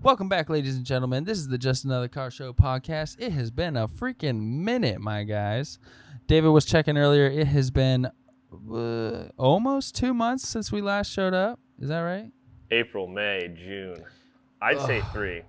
[0.00, 1.24] Welcome back, ladies and gentlemen.
[1.24, 3.16] This is the Just Another Car Show podcast.
[3.18, 5.80] It has been a freaking minute, my guys.
[6.28, 7.26] David was checking earlier.
[7.26, 8.06] It has been
[8.72, 11.58] uh, almost two months since we last showed up.
[11.80, 12.30] Is that right?
[12.70, 14.04] April, May, June.
[14.62, 15.42] I'd say three.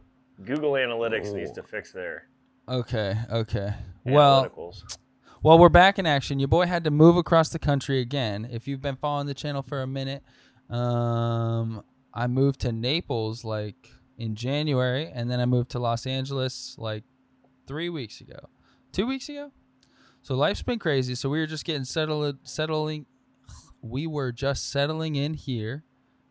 [0.43, 2.23] Google Analytics needs to fix their
[2.68, 3.75] Okay, okay.
[4.04, 4.97] Well, analyticals.
[5.43, 6.39] Well, we're back in action.
[6.39, 8.50] Your boy had to move across the country again.
[8.52, 10.23] If you've been following the channel for a minute,
[10.71, 11.84] um,
[12.16, 17.04] I moved to Naples like in January, and then I moved to Los Angeles like
[17.65, 18.50] three weeks ago,
[18.91, 19.51] two weeks ago.
[20.21, 21.15] So life's been crazy.
[21.15, 23.05] So we were just getting settled, settling.
[23.82, 25.86] We were just settling in here,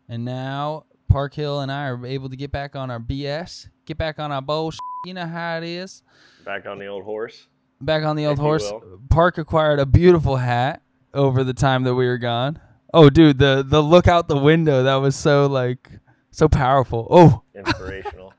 [0.06, 3.96] and now Park Hill and I are able to get back on our BS, get
[3.96, 4.78] back on our bullshit.
[5.06, 6.02] You know how it is
[6.44, 7.48] Back on the old horse.
[7.80, 8.70] back on the old If horse.
[9.08, 10.82] Park acquired a beautiful hat
[11.14, 12.60] over the time that we were gone.
[12.92, 15.88] Oh, dude, the the look out the window that was so like
[16.30, 17.06] so powerful.
[17.10, 18.32] Oh, Inspirational.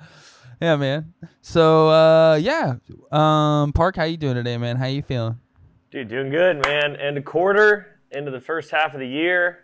[0.60, 1.12] yeah, man.
[1.42, 2.76] So uh, yeah,
[3.12, 4.76] um, Park, how you doing today, man?
[4.76, 5.38] How you feeling?
[5.90, 6.96] Dude, doing good, man.
[6.96, 9.60] End of quarter, into the first half of the year.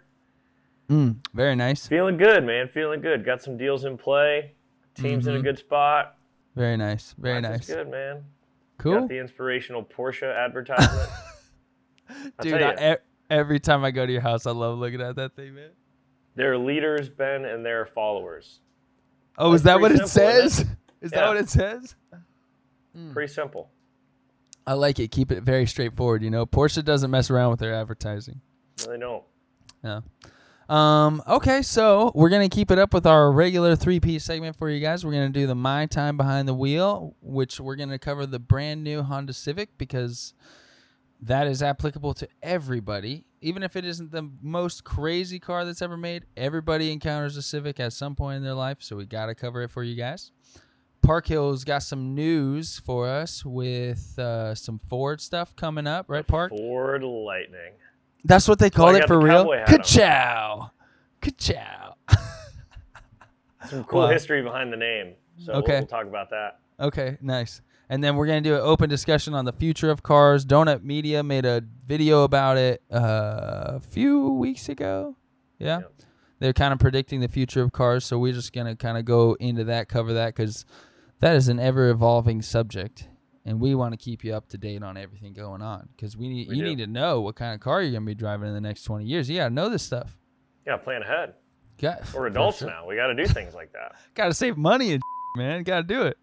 [0.89, 2.69] Mm, very nice, Feeling good, man.
[2.69, 3.25] Feeling good.
[3.25, 4.53] Got some deals in play.
[4.95, 5.42] Team's in a Mhm.
[5.45, 6.17] good spot.
[6.55, 7.67] very nice, very Life nice.
[7.67, 8.25] good, man.
[8.79, 11.09] Cool, Got the inspirational Porsche advertisement.
[12.42, 12.61] Dude.
[12.62, 12.98] I,
[13.31, 15.70] every time I go to your house, I love looking at that thing, man.
[16.35, 18.61] Their leaders, Ben, and their followers.
[19.39, 20.65] Oh, is that what it says?
[21.01, 21.95] Is that what it says?
[23.13, 23.71] Pretty simple.
[24.67, 25.11] I like it.
[25.11, 26.23] Keep it very straightforward.
[26.23, 28.41] You know, Porsche doesn't mess around with their advertising.
[28.81, 29.25] No, they don't.
[29.83, 30.01] Yeah.
[30.69, 34.71] Um, okay, so we're gonna keep it up with our regular three piece segment for
[34.71, 35.05] you guys.
[35.05, 38.85] We're gonna do the My Time Behind the Wheel, which we're gonna cover the brand
[38.85, 40.35] new Honda Civic because
[41.21, 43.25] that is applicable to everybody.
[43.43, 47.81] Even if it isn't the most crazy car that's ever made, everybody encounters a Civic
[47.81, 50.31] at some point in their life, so we gotta cover it for you guys.
[51.03, 56.25] Park Hill's got some news for us with uh, some Ford stuff coming up, right,
[56.27, 56.51] Park?
[56.51, 57.73] Ford Lightning.
[58.25, 59.39] That's what they I call it for real.
[59.42, 59.77] cowboy hat on.
[59.79, 60.70] Ka-chow.
[61.20, 61.95] Ka-chow.
[63.69, 64.09] Some cool Wow.
[64.11, 65.14] history behind the name.
[65.45, 65.73] So Okay.
[65.73, 66.61] we'll, we'll talk about that.
[66.79, 67.61] Okay, nice.
[67.92, 70.47] And then we're gonna do an open discussion on the future of cars.
[70.47, 75.17] Donut Media made a video about it uh, a few weeks ago.
[75.58, 75.92] Yeah, Yep.
[76.39, 78.07] they're kind of predicting the future of cars.
[78.07, 80.64] So we're just gonna kind of go into that, cover that, because
[81.20, 83.08] that is an ever evolving subject,
[83.45, 85.91] and we want to keep you up to date on everything going on.
[85.95, 86.69] Because we need We you do.
[86.70, 89.05] need to know what kind of car you're gonna be driving in the next twenty
[89.05, 89.29] years.
[89.29, 90.17] You gotta know this stuff.
[90.67, 91.35] Yeah, plan ahead.
[91.79, 92.69] Got, We're adults sure.
[92.70, 92.86] now.
[92.89, 93.97] We got to do things like that.
[94.14, 95.03] gotta save money and
[95.36, 96.17] man gotta do it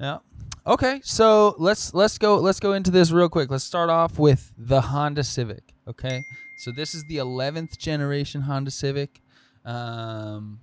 [0.00, 0.18] yeah
[0.66, 4.52] okay so let's let's go let's go into this real quick let's start off with
[4.56, 6.22] the honda civic okay
[6.58, 9.20] so this is the 11th generation honda civic
[9.64, 10.60] um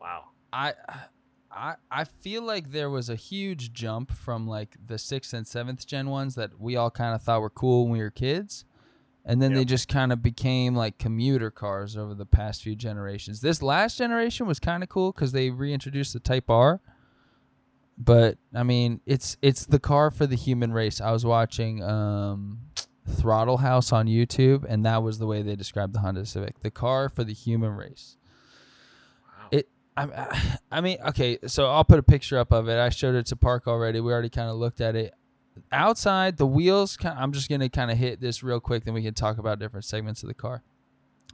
[0.00, 0.24] Wow.
[0.52, 0.74] i
[1.50, 5.86] I, I feel like there was a huge jump from like the sixth and seventh
[5.86, 8.64] gen ones that we all kind of thought were cool when we were kids
[9.24, 13.42] and then they just kind of became like commuter cars over the past few generations.
[13.42, 16.80] This last generation was kind of cool because they reintroduced the Type R.
[17.98, 21.00] But I mean, it's it's the car for the human race.
[21.00, 22.60] I was watching um,
[23.08, 26.70] Throttle House on YouTube, and that was the way they described the Honda Civic: the
[26.70, 28.16] car for the human race.
[29.26, 29.48] Wow.
[29.50, 29.68] It.
[29.96, 32.78] I, I mean, okay, so I'll put a picture up of it.
[32.78, 33.98] I showed it to Park already.
[34.00, 35.14] We already kind of looked at it
[35.72, 39.02] outside the wheels i'm just going to kind of hit this real quick then we
[39.02, 40.62] can talk about different segments of the car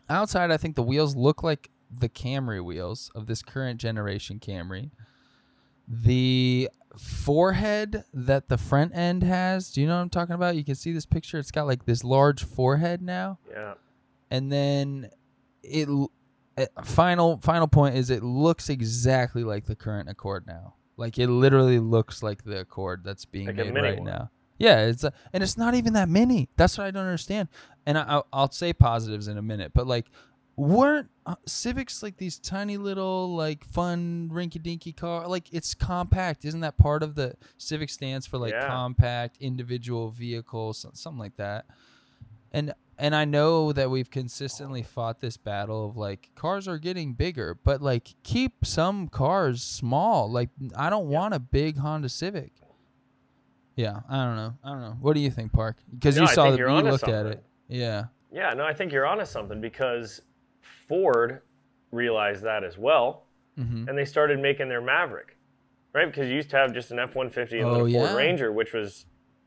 [0.08, 4.90] outside i think the wheels look like the camry wheels of this current generation camry
[5.88, 6.68] the
[6.98, 10.74] forehead that the front end has do you know what i'm talking about you can
[10.76, 13.74] see this picture it's got like this large forehead now Yeah.
[14.30, 15.10] and then
[15.62, 15.88] it
[16.84, 20.74] final final point is it looks exactly like the current Accord now.
[20.96, 24.06] Like it literally looks like the Accord that's being Like made right one.
[24.06, 24.30] now.
[24.58, 26.48] Yeah, it's a, and it's not even that mini.
[26.56, 27.48] That's what I don't understand.
[27.86, 30.06] And I, I'll, I'll say positives in a minute, but like,
[30.56, 35.26] weren't uh, Civics like these tiny little like fun rinky dinky car?
[35.26, 38.66] Like it's compact, isn't that part of the Civic stands for like Yeah.
[38.68, 41.66] compact individual vehicle, so- something like that.
[42.52, 47.14] And and I know that we've consistently fought this battle of like cars are getting
[47.14, 50.30] bigger, but like keep some cars small.
[50.30, 52.52] Like I don't want a big Honda Civic.
[53.76, 54.54] Yeah, I don't know.
[54.62, 54.96] I don't know.
[55.00, 55.78] What do you think, Park?
[55.92, 57.42] Because No, you saw that you're you looked at it.
[57.66, 58.04] Yeah.
[58.30, 60.20] Yeah, no, I think you're onto something because
[60.88, 61.40] Ford
[61.90, 63.22] realized that as well,
[63.58, 63.88] Mm-hmm.
[63.88, 65.36] and they started making their Maverick,
[65.92, 66.06] right?
[66.06, 68.16] Because you used to have just an F-150 and then Oh, a Ford yeah.
[68.16, 69.06] Ranger, which was,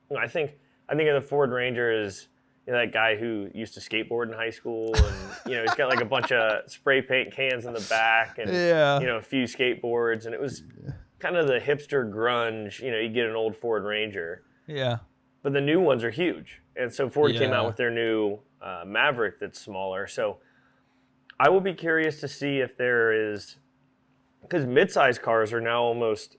[0.09, 0.51] you know, I think,
[0.87, 2.29] I think of the Ford Ranger as
[2.65, 5.73] you know, that guy who used to skateboard in high school and you know, he's
[5.75, 8.97] got like a bunch of spray paint cans in the back, and Yeah.
[9.01, 10.63] you know, a few skateboards, and it was
[11.19, 12.79] kind of the hipster grunge.
[12.79, 14.99] You know, you get an old Ford Ranger, Yeah.
[15.43, 18.83] but the new ones are huge, and so Ford came out with their new uh,
[18.87, 20.07] Maverick that's smaller.
[20.07, 20.37] So
[21.39, 23.57] I will be curious to see if there is
[24.41, 26.37] because midsize cars are now almost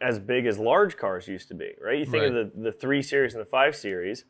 [0.00, 1.98] as big as large cars used to be, right?
[1.98, 4.24] You think of the, the three series and the five series.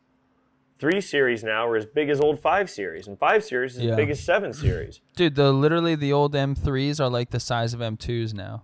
[0.79, 3.91] Three series now are as big as old five series, and five series is Yeah.
[3.91, 5.01] as big as seven series.
[5.17, 8.63] Dude, the literally the old M3s are like the size of M2s now.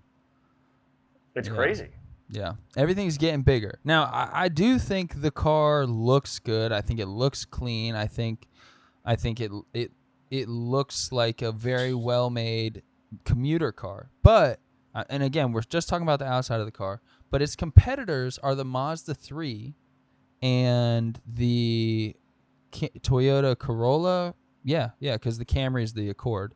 [1.35, 1.55] It's Yeah.
[1.55, 1.89] crazy.
[2.31, 3.81] Yeah, everything's getting bigger.
[3.85, 6.73] Now, I, I do think the car looks good.
[6.73, 7.95] I think it looks clean.
[7.95, 8.47] I think,
[9.05, 9.91] I think it it
[10.31, 12.83] it looks like a very well made
[13.25, 14.11] commuter car.
[14.23, 14.61] But
[14.95, 17.01] uh, and again, we're just talking about the outside of the car.
[17.31, 19.75] But its competitors are the Mazda three
[20.43, 22.17] and the
[22.73, 24.35] Toyota Corolla.
[24.63, 26.55] Yeah, yeah, because the Camry is the Accord,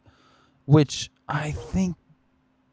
[0.65, 1.97] which I think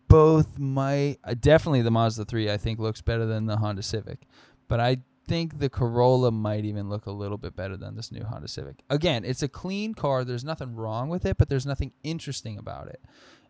[0.07, 4.19] both might uh, definitely the Mazda 3 I think looks better than the Honda Civic.
[4.67, 4.97] But I
[5.27, 8.83] think the Corolla might even look a little bit better than this new Honda Civic.
[8.89, 10.23] Again, it's a clean car.
[10.23, 13.01] There's nothing wrong with it, but there's nothing interesting about it.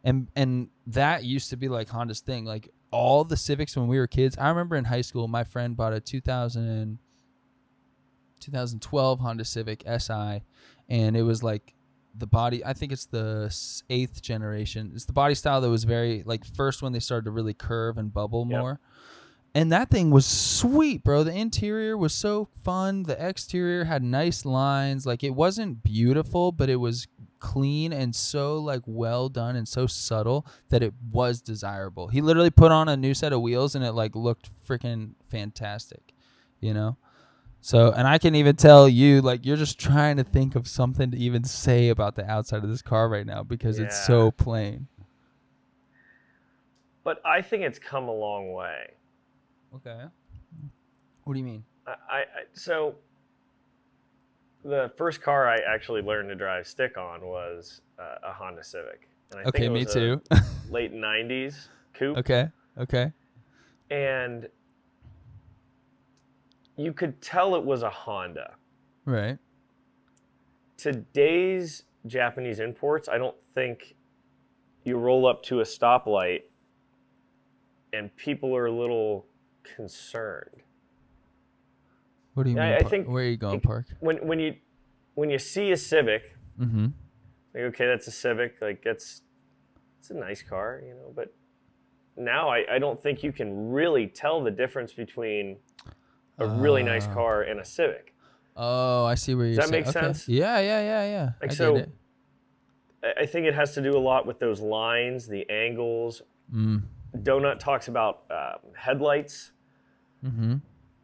[0.03, 2.45] And and that used to be like Honda's thing.
[2.45, 4.37] Like all the Civics when we were kids.
[4.37, 6.99] I remember in high school my friend bought a 2000
[8.39, 10.41] 2012 Honda Civic SI
[10.89, 11.73] and it was like
[12.17, 13.53] the body i think it's the
[13.89, 17.31] eighth generation it's the body style that was very like first when they started to
[17.31, 18.59] really curve and bubble Yep.
[18.59, 18.79] more
[19.55, 21.23] and that thing was sweet bro.
[21.23, 23.03] The interior was so fun.
[23.03, 25.07] The exterior had nice lines.
[25.07, 27.07] Like it wasn't beautiful but it was
[27.39, 32.09] clean and so like well done and so subtle that it was desirable.
[32.09, 36.13] He literally put on a new set of wheels and it like looked freaking fantastic
[36.65, 36.97] you know?
[37.61, 41.09] So, and I can even tell you, like, you're just trying to think of something
[41.11, 44.87] to even say about the outside of this car right now because it's so plain.
[47.03, 48.93] But I think it's come a long way.
[49.75, 50.03] Okay.
[51.23, 51.63] What do you mean?
[51.87, 52.23] I, I I-
[52.53, 52.95] so
[54.63, 59.07] the first car I actually learned to drive stick on was uh, a Honda Civic.
[59.31, 60.21] And I think Okay, it me was a too.
[60.69, 62.47] late '90s coupe, okay.
[62.77, 63.11] Okay.
[63.89, 64.47] and
[66.77, 68.53] you could tell it was a Honda.
[69.05, 69.37] Right.
[70.77, 73.95] Today's Japanese imports, I don't think
[74.83, 76.41] you roll up to a stoplight
[77.93, 79.25] and people are a little
[79.75, 80.61] concerned.
[82.33, 82.65] What do you mean?
[82.65, 83.87] I par- think Where are you going, Park?
[83.99, 84.55] When when you
[85.15, 86.23] when you see a Civic,
[86.59, 86.85] Mm-hmm.
[87.53, 89.21] like okay, that's a Civic, like that's
[89.99, 91.33] it's a nice car, you know, but
[92.17, 95.57] now I, I don't think you can really tell the difference between
[96.37, 97.13] a really nice Ah.
[97.13, 98.13] car and a Civic.
[98.57, 99.83] Oh, I see where you're that saying.
[99.83, 99.99] make okay.
[99.99, 100.27] sense?
[100.29, 101.29] Yeah, yeah, yeah, yeah.
[101.41, 101.89] Like I so get it.
[103.03, 106.21] I- I think it has to do a lot with those lines, the angles.
[106.53, 106.81] Mm.
[107.17, 109.51] Donut talks about um, headlights
[110.25, 110.55] Mm-hmm.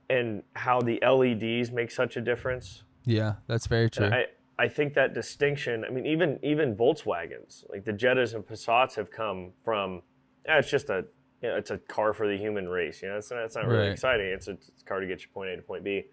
[0.10, 2.84] and how the LEDs make such a difference.
[3.06, 4.06] Yeah, that's very true.
[4.06, 4.26] And I,
[4.60, 5.86] I think that distinction.
[5.86, 10.02] I mean, even even Volkswagens, like the Jettas and Passats, have come from.
[10.46, 11.06] It's just a,
[11.42, 13.02] you know, it's a car for the human race.
[13.02, 13.92] You know, it's not, it's not really Right.
[13.92, 14.28] exciting.
[14.28, 16.04] It's a, it's a car to get you point A to point B.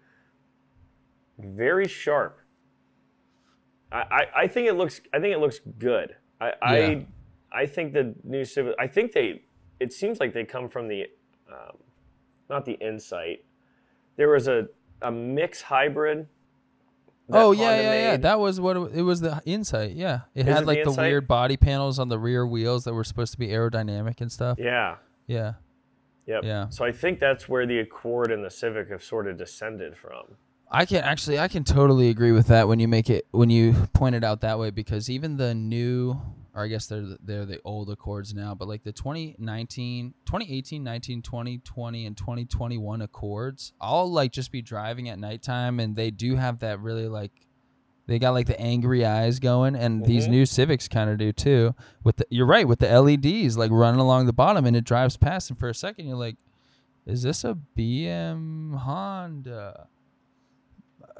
[1.39, 2.39] Very sharp.
[3.91, 5.01] I, I, I think it looks.
[5.13, 6.15] I think it looks good.
[6.41, 6.53] I, Yeah.
[6.61, 7.05] I,
[7.51, 8.75] I think the new Civic.
[8.79, 9.43] I think they.
[9.79, 11.05] It seems like they come from the,
[11.51, 11.77] um,
[12.49, 13.43] not the Insight.
[14.17, 14.67] There was a
[15.01, 16.27] a mix hybrid.
[17.29, 18.17] oh yeah, Honda yeah, yeah.
[18.17, 19.21] That was what it, it was.
[19.21, 19.95] The Insight.
[19.95, 22.83] Yeah, it Is had it like the the, weird body panels on the rear wheels
[22.85, 24.57] that were supposed to be aerodynamic and stuff.
[24.59, 24.95] Yeah.
[25.27, 25.53] Yeah.
[26.25, 26.43] Yep.
[26.43, 26.69] Yeah.
[26.69, 30.35] So I think that's where the Accord and the Civic have sort of descended from.
[30.71, 33.73] I can actually I can totally agree with that when you make it when you
[33.93, 36.21] point it out that way because even the new
[36.55, 40.83] or I guess they're the- they're the old Accords now, but like the 2019, 2018,
[40.83, 46.11] 19, 20, 20 and 2021 Accords, I'll like just be driving at nighttime and they
[46.11, 47.31] do have that really like
[48.07, 50.31] they got like the angry eyes going and these Mhm.
[50.31, 51.75] new Civics kind of do too.
[52.03, 55.15] With the, you're right with the LEDs like running along the bottom and it drives
[55.17, 56.37] past and for a second you're like
[57.05, 59.87] is this a BM Honda?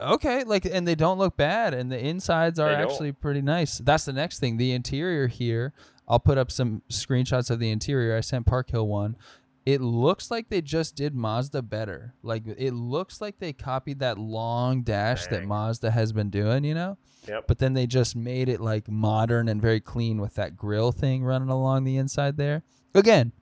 [0.02, 2.92] Okay, like and they don't look bad and the insides are They don't.
[2.92, 3.80] actually pretty nice.
[3.80, 4.58] That's the next thing.
[4.58, 5.74] The interior here,
[6.08, 8.16] I'll put up some screenshots of the interior.
[8.16, 9.18] I sent Park Hill one.
[9.66, 12.14] It looks like they just did Mazda better.
[12.24, 15.48] Like it looks like they copied that long dash that Dang.
[15.48, 16.98] Mazda has been doing, you know?
[17.28, 17.46] Yep.
[17.48, 21.24] But then they just made it like modern and very clean with that grill thing
[21.24, 22.64] running along the inside there.
[22.96, 23.34] Again,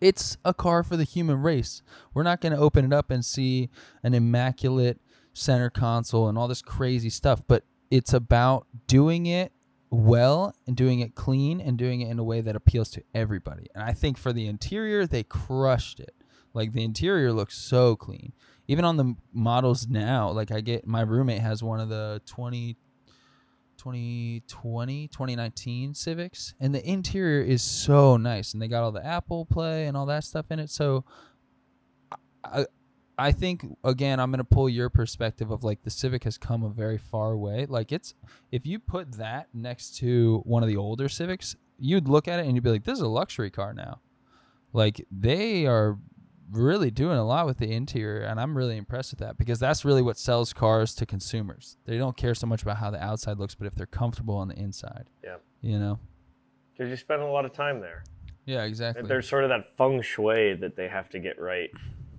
[0.00, 1.82] it's a car for the human race.
[2.14, 3.68] We're not going to open it up and see
[4.02, 5.00] an immaculate
[5.32, 9.52] center console and all this crazy stuff, but it's about doing it
[9.90, 13.66] well and doing it clean and doing it in a way that appeals to everybody.
[13.74, 16.14] And I think for the interior, they crushed it.
[16.54, 18.32] Like the interior looks so clean.
[18.68, 22.76] Even on the models now, like I get my roommate has one of the 20
[23.78, 29.44] 2020 2019 civics and the interior is so nice and they got all the apple
[29.44, 31.04] play and all that stuff in it so
[32.44, 32.64] i
[33.22, 36.62] i think again i'm going to pull your perspective of like the civic has come
[36.62, 38.14] a very far way like it's
[38.50, 42.46] if you put that next to one of the older civics you'd look at it
[42.46, 44.00] and you'd be like this is a luxury car now
[44.72, 45.98] like they are
[46.52, 49.84] really doing a lot with the interior and I'm really impressed with that because that's
[49.84, 51.78] really what sells cars to consumers.
[51.86, 54.48] They don't care so much about how the outside looks, but if they're comfortable on
[54.48, 55.08] the inside.
[55.24, 55.36] Yeah.
[55.62, 55.98] You know.
[56.72, 58.04] Because you spend a lot of time there.
[58.44, 59.06] Yeah, exactly.
[59.06, 61.70] There's sort of that feng shui that they have to get right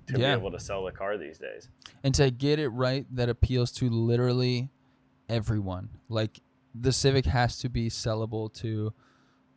[0.08, 0.36] to Yeah.
[0.36, 1.70] be able to sell the car these days.
[2.04, 4.70] and to get it right that appeals to literally
[5.30, 5.90] everyone.
[6.10, 6.42] Like
[6.76, 8.94] the Civic has to be sellable to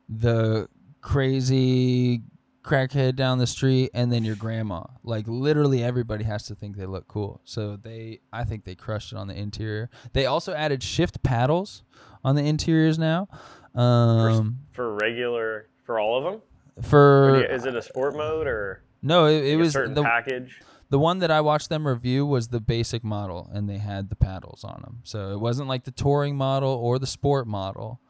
[0.09, 0.69] the
[1.01, 2.23] crazy
[2.63, 4.85] crackhead down the street and then your grandma.
[5.03, 7.41] Like literally everybody has to think they look cool.
[7.45, 9.89] So they I think they crushed it on the interior.
[10.13, 11.83] They also added shift paddles
[12.25, 13.29] on the interiors now.
[13.75, 16.43] Um For regular, for all of them?
[16.83, 20.03] For you- is it a sport mode or no, it, it a was certain the
[20.03, 20.61] package?
[20.89, 24.17] The one that I watched them review was the basic model, and they had the
[24.17, 25.01] paddles on them.
[25.03, 28.01] So it wasn't like the touring model or the sport model.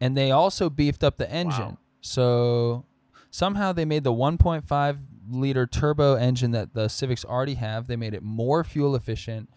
[0.00, 1.60] And they also beefed up the engine.
[1.60, 1.78] Wow.
[2.00, 2.86] So
[3.30, 4.98] somehow they made the 1.5
[5.30, 9.50] liter turbo engine that the Civics already have, they made it more fuel efficient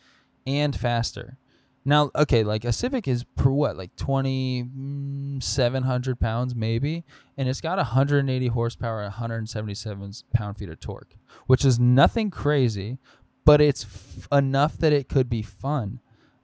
[0.46, 1.38] and faster.
[1.84, 4.68] Now, okay, like a Civic is per what, like mm,
[5.40, 7.04] 2,700 pounds maybe,
[7.38, 11.16] and it's got 180 horsepower, 177 pound feet of torque,
[11.48, 12.98] which is nothing crazy,
[13.46, 16.00] but it's f- enough that it could be fun.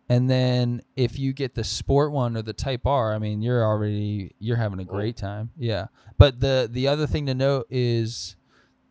[0.10, 3.63] And then if you get the sport one or the Type R, I mean, you're
[3.63, 5.51] already you're having a great time.
[5.57, 5.88] Yeah.
[6.17, 8.36] But the the other thing to note is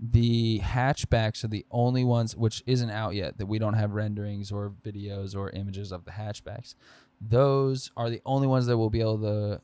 [0.00, 4.50] the hatchbacks are the only ones which isn't out yet that we don't have renderings
[4.50, 6.75] or videos or images of the hatchbacks.
[7.21, 9.61] Those are the only ones that will be able to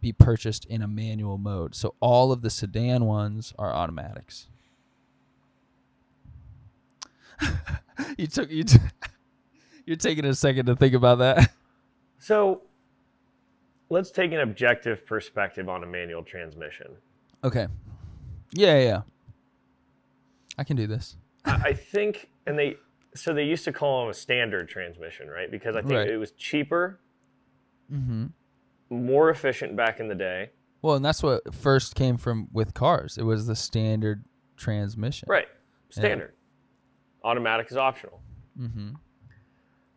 [0.00, 1.74] be purchased in a manual mode.
[1.74, 4.48] So all of the sedan ones are automatics.
[8.18, 8.78] you took you t-
[9.86, 11.50] you're taking a second to think about that.
[12.20, 12.62] So
[13.90, 16.88] let's take an objective perspective on a manual transmission.
[17.44, 17.68] Okay.
[18.50, 19.00] Yeah, yeah, yeah.
[20.58, 21.16] I can do this.
[21.44, 22.76] I I think, and they
[23.14, 25.48] so they used to call them a standard transmission, right?
[25.48, 26.10] Because I think Right.
[26.10, 26.98] it was cheaper,
[27.90, 28.26] Mm-hmm.
[28.90, 30.50] More efficient back in the day.
[30.82, 33.18] Well, and that's what first came from with cars.
[33.18, 34.24] It was the standard
[34.56, 35.26] transmission.
[35.28, 35.48] Right,
[35.90, 36.34] standard.
[37.24, 38.20] Automatic is optional.
[38.58, 38.90] Mm-hmm.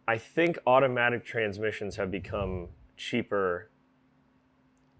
[0.07, 2.67] I think automatic transmissions have become
[2.97, 3.69] cheaper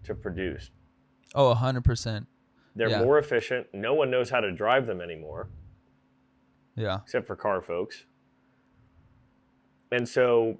[0.04, 0.70] to produce.
[1.34, 2.26] Oh, 100%.
[2.74, 3.02] They're Yeah.
[3.02, 3.66] more efficient.
[3.74, 5.48] No one knows how to drive them anymore,
[6.76, 7.00] Yeah.
[7.02, 8.06] except for car folks.
[9.90, 10.58] And so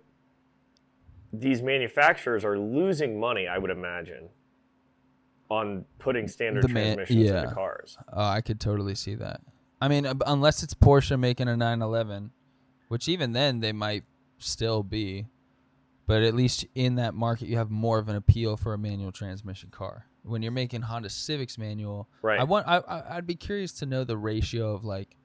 [1.32, 4.28] these manufacturers are losing money, I would imagine,
[5.50, 7.42] on putting standard The man- transmissions yeah.
[7.42, 7.96] into cars.
[8.12, 9.40] Oh, I could totally see that.
[9.80, 12.30] I mean, uh, unless it's Porsche making a 911,
[12.88, 14.04] which even then they might
[14.38, 15.26] still be,
[16.06, 19.12] but at least in that market you have more of an appeal for a manual
[19.12, 20.06] transmission car.
[20.24, 22.38] When you're making Honda Civics manual, Right.
[22.38, 25.16] I want I, I I'd be curious to know the ratio of like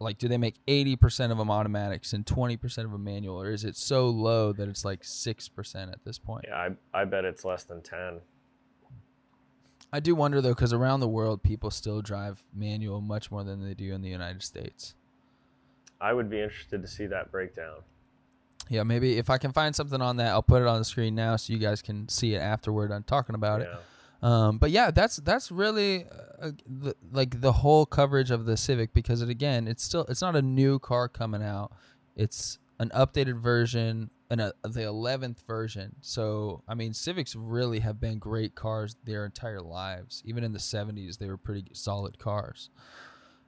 [0.00, 3.64] like do they make 80% of them automatics and 20% of them manual or is
[3.64, 6.46] it so low that it's like 6% at this point?
[6.48, 6.56] Yeah,
[6.94, 8.20] I, I bet it's less than 10.
[9.92, 13.62] I do wonder though cuz around the world people still drive manual much more than
[13.62, 14.94] they do in the United States.
[16.00, 17.82] I would be interested to see that breakdown.
[18.70, 21.14] Yeah, maybe if I can find something on that, I'll put it on the screen
[21.14, 22.92] now so you guys can see it afterward.
[22.92, 23.68] I'm talking about it.
[24.22, 26.06] Um, but yeah, that's that's really
[26.40, 30.20] uh, the, like the whole coverage of the Civic because it again, it's still it's
[30.20, 31.72] not a new car coming out.
[32.16, 35.96] It's an updated version and the 11th version.
[36.02, 40.22] So I mean, Civics really have been great cars their entire lives.
[40.24, 42.70] Even in the 70s, they were pretty solid cars.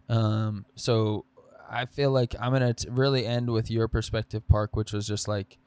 [0.09, 1.26] Um, so
[1.71, 5.29] I feel like I'm gonna t- really end with your perspective, Park, which was just
[5.29, 5.59] like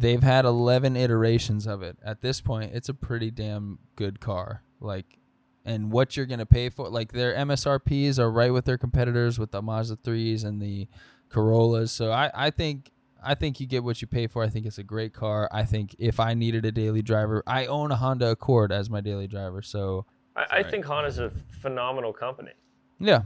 [0.00, 1.96] they've had 11 iterations of it.
[2.04, 4.62] At this point it's a pretty damn good car.
[4.80, 5.18] Like
[5.64, 9.38] and what you're going to pay for like their msrps are right with their competitors
[9.38, 10.88] with the mazda 3s and the
[11.30, 11.90] corollas.
[11.92, 12.90] So i i think
[13.22, 14.42] i think you get what you pay for.
[14.44, 15.48] I think it's a great car.
[15.50, 19.00] I think if i needed a daily driver i own a honda accord as my
[19.00, 19.62] daily driver.
[19.62, 20.70] So I, I Sorry.
[20.72, 21.30] think Honda's a
[21.62, 22.50] phenomenal company.
[22.98, 23.22] yeah.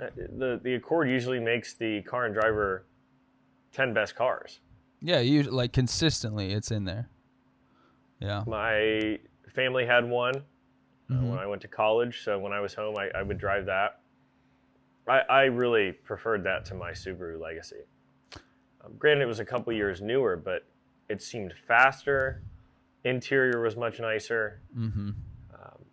[0.00, 0.06] Uh,
[0.38, 2.86] The the Accord usually makes the car and driver
[3.72, 4.60] 10 best cars.
[5.02, 7.08] Yeah you like consistently it's in there
[8.20, 8.44] Yeah.
[8.46, 9.18] My
[9.54, 11.28] family had one uh, Mhm.
[11.30, 14.00] when I went to college, so when I was home, I, I would drive that.
[15.08, 17.82] I, I really preferred that to my Subaru Legacy.
[18.82, 20.64] Um, granted, it was a couple years newer, but
[21.08, 22.42] it seemed faster.
[23.04, 24.60] Interior was much nicer.
[24.78, 25.10] Mm-hmm.
[25.52, 25.84] Um,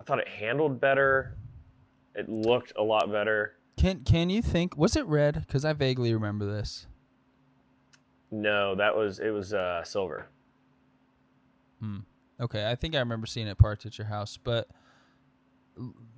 [0.00, 1.34] I thought it handled better.
[2.14, 3.54] It looked a lot better.
[3.78, 4.76] Can Can you think?
[4.76, 5.44] Was it red?
[5.46, 6.86] Because I vaguely remember this.
[8.30, 10.28] No, that was it was uh, silver.
[12.40, 14.68] Okay, I think I remember seeing it parked at your house, but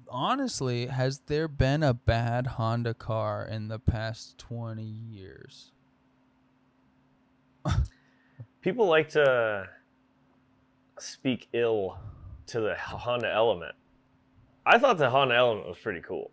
[0.09, 5.73] honestly, has there been a bad Honda car in the past 20 years?
[8.61, 9.69] People like to
[10.99, 11.99] speak ill
[12.49, 13.75] to the Honda Element.
[14.67, 16.31] I thought the Honda Element was pretty cool.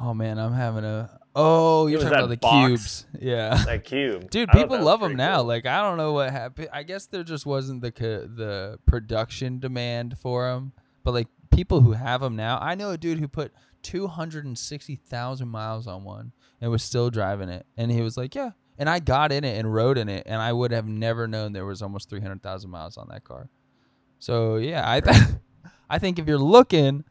[0.00, 2.68] Oh man, I'm having a Oh, you're talking about the box.
[2.68, 3.06] cubes.
[3.20, 3.62] Yeah.
[3.66, 5.36] That cube, Dude, people love them now.
[5.38, 5.44] cool.
[5.46, 6.68] Like I don't know what happened.
[6.72, 10.72] I guess there just wasn't the the production demand for them.
[11.04, 13.52] But like people who have them now, I know a dude who put
[13.82, 17.66] 260,000 miles on one and was still driving it.
[17.76, 20.40] And he was like, "Yeah." And I got in it and rode in it, and
[20.40, 23.48] I would have never known there was almost 300,000 miles on that car.
[24.20, 25.16] So yeah, I th-
[25.90, 27.04] I think if you're looking,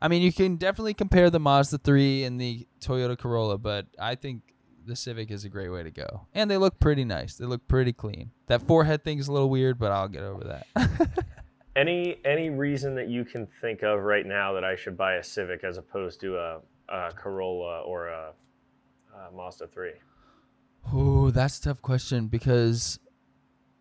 [0.00, 4.14] I mean, you can definitely compare the Mazda 3 and the Toyota Corolla, but I
[4.14, 4.42] think
[4.86, 6.26] the Civic is a great way to go.
[6.34, 7.34] And they look pretty nice.
[7.34, 8.30] They look pretty clean.
[8.46, 10.44] That forehead thing is a little weird, but I'll get over
[10.76, 11.26] that.
[11.76, 15.22] any any reason that you can think of right now that I should buy a
[15.22, 18.32] Civic as opposed to a, a Corolla or a,
[19.14, 19.92] a Mazda three?
[20.94, 22.98] Ooh, that's a tough question because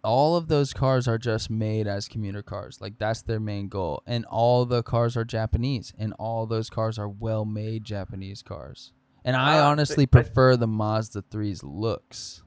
[0.08, 2.80] all of those cars are just made as commuter cars.
[2.80, 4.04] Like that's their main goal.
[4.08, 8.94] And all the cars are Japanese and all those cars are well-made Japanese cars.
[9.26, 12.42] And I Uh, honestly but- prefer the Mazda 3's looks.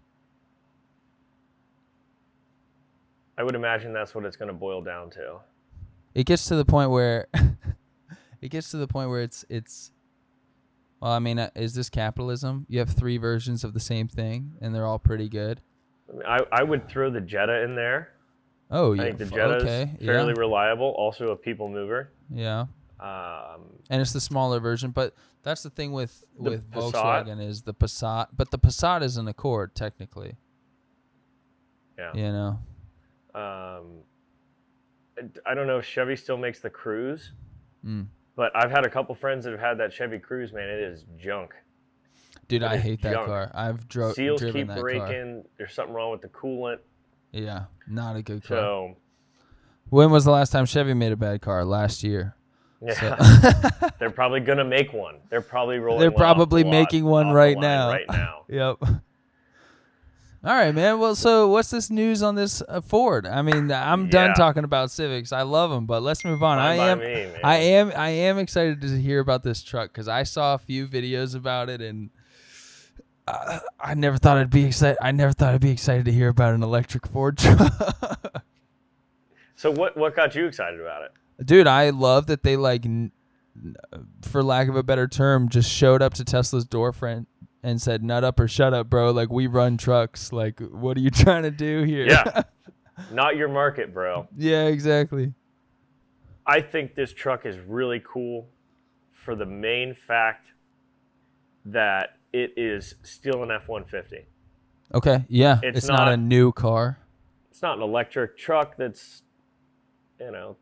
[3.37, 5.41] I would imagine that's what it's going to boil down to.
[6.15, 7.27] it gets to the point where
[8.41, 9.93] it gets to the point where it's it's
[11.01, 14.53] well i mean uh, is this capitalism you have three versions of the same thing
[14.61, 15.61] and they're all pretty good
[16.27, 18.13] I, I, I would throw the Jetta in there.
[18.71, 22.13] oh I yeah think the f- Jetta's okay fairly yeah, reliable, also a people mover.
[22.33, 22.67] yeah
[23.01, 26.93] Um, and it's the smaller version but that's the thing with The with Passat?
[26.93, 30.37] volkswagen is the passat but the passat is an accord technically
[31.99, 32.13] yeah.
[32.15, 32.59] you know
[33.35, 34.03] Um,
[35.19, 37.31] I- I don't know if Chevy still makes the Cruze,
[37.87, 38.07] Mm.
[38.37, 40.53] but I've had a couple friends that have had that Chevy Cruze.
[40.53, 41.55] Man, it is junk.
[42.51, 43.27] Dude i is hate that junk.
[43.27, 45.45] car i've dro- Seals driven keep that car breaking.
[45.57, 46.79] There's something wrong with the coolant.
[47.33, 48.97] yeah not a good car So
[49.89, 52.35] when was the last time chevy made a bad car last year
[52.83, 52.95] yeah,
[53.41, 55.17] So- they're probably gonna make one.
[55.29, 56.01] They're probably rolling.
[56.01, 57.89] They're one off probably lot- making one right now.
[57.91, 58.37] Right now.
[58.49, 58.77] Yep.
[60.43, 60.99] All right, man.
[60.99, 63.27] Well, so what's this news on this uh, Ford?
[63.27, 65.33] I mean, I'm done talking about Civics.
[65.33, 66.59] I love them, but let's move on.
[66.59, 67.41] I Fine by am, me.
[67.45, 70.89] I am, I am excited to hear about this truck because I saw a few
[70.89, 72.09] videos about it, and
[73.81, 74.99] I never thought I'd be excited.
[75.01, 77.73] I never thought I'd be excited to hear about an electric Ford truck.
[79.57, 81.13] So what what got you excited about it?
[81.47, 82.85] Dude, I love that they like,
[84.23, 87.29] for lack of a better term, just showed up to Tesla's door front
[87.63, 90.33] and said, "Nut up or shut up, bro." Like we run trucks.
[90.33, 92.07] Like, what are you trying to do here?
[92.07, 92.43] Yeah.
[93.13, 94.29] Not your market, bro.
[94.37, 95.33] yeah, exactly.
[96.47, 98.49] I think this truck is really cool
[99.13, 100.49] for the main fact
[101.67, 104.27] that it is still an F one fifty.
[104.93, 106.99] Okay, yeah, It's it's, not, a new car.
[107.51, 109.23] It's not an electric truck that's
[110.19, 110.57] you know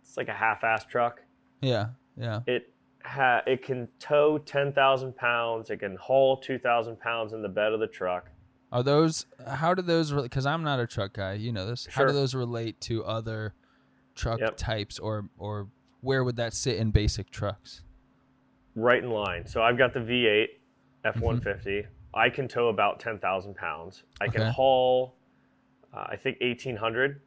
[0.00, 1.20] it's like a half ass truck.
[1.60, 2.40] Yeah, yeah.
[2.46, 2.72] It
[3.04, 7.48] ha- it can tow ten thousand pounds, it can haul two thousand pounds in the
[7.48, 8.30] bed of the truck.
[8.70, 9.26] Are those?
[9.46, 10.12] How do those?
[10.12, 11.34] Because I'm not a truck guy.
[11.34, 11.86] You know this.
[11.90, 13.54] How do those relate to other
[14.14, 14.56] truck Yep.
[14.56, 15.68] types, or or
[16.00, 17.82] where would that sit in basic trucks?
[18.78, 19.46] Right in line.
[19.46, 20.46] So I've got the V8
[21.04, 21.86] F150.
[22.14, 24.02] I can tow about 10,000 pounds.
[24.20, 25.14] I can haul,
[25.94, 27.20] uh, I think 1,800.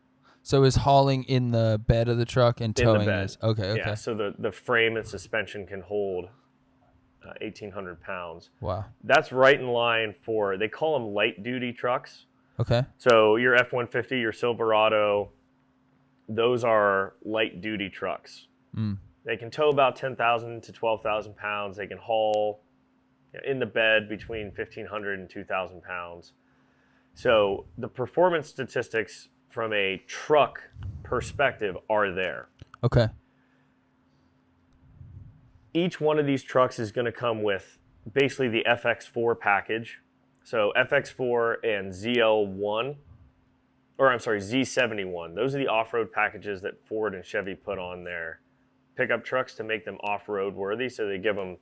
[0.44, 3.64] So is hauling in the bed of the truck and towing is okay.
[3.64, 3.80] Okay.
[3.80, 6.26] Yeah, so the, the frame and suspension can hold
[7.24, 8.50] uh, 1,800 pounds.
[8.60, 8.86] Wow.
[9.04, 12.26] That's right in line for, they call them light duty trucks.
[12.60, 12.84] Okay.
[12.98, 15.32] So your F-150, your Silverado,
[16.28, 18.48] those are light duty trucks.
[18.76, 18.98] Mm.
[19.26, 21.78] They can tow about 10,000 to 12,000 pounds.
[21.78, 22.64] They can haul
[23.34, 26.34] you know, in the bed between 1,500 and 2,000 pounds.
[27.14, 30.62] So the performance statistics from a truck
[31.04, 32.50] perspective are there.
[32.84, 33.08] Okay.
[35.74, 37.78] Each one of these trucks is going to come with
[38.14, 40.00] basically the FX4 package.
[40.44, 42.96] So FX4 and ZL1
[44.02, 45.36] or I'm sorry, Z71.
[45.36, 48.40] Those are the off-road packages that Ford and Chevy put on their
[48.96, 50.90] pickup trucks to make them off-road worthy.
[50.90, 51.58] So they give them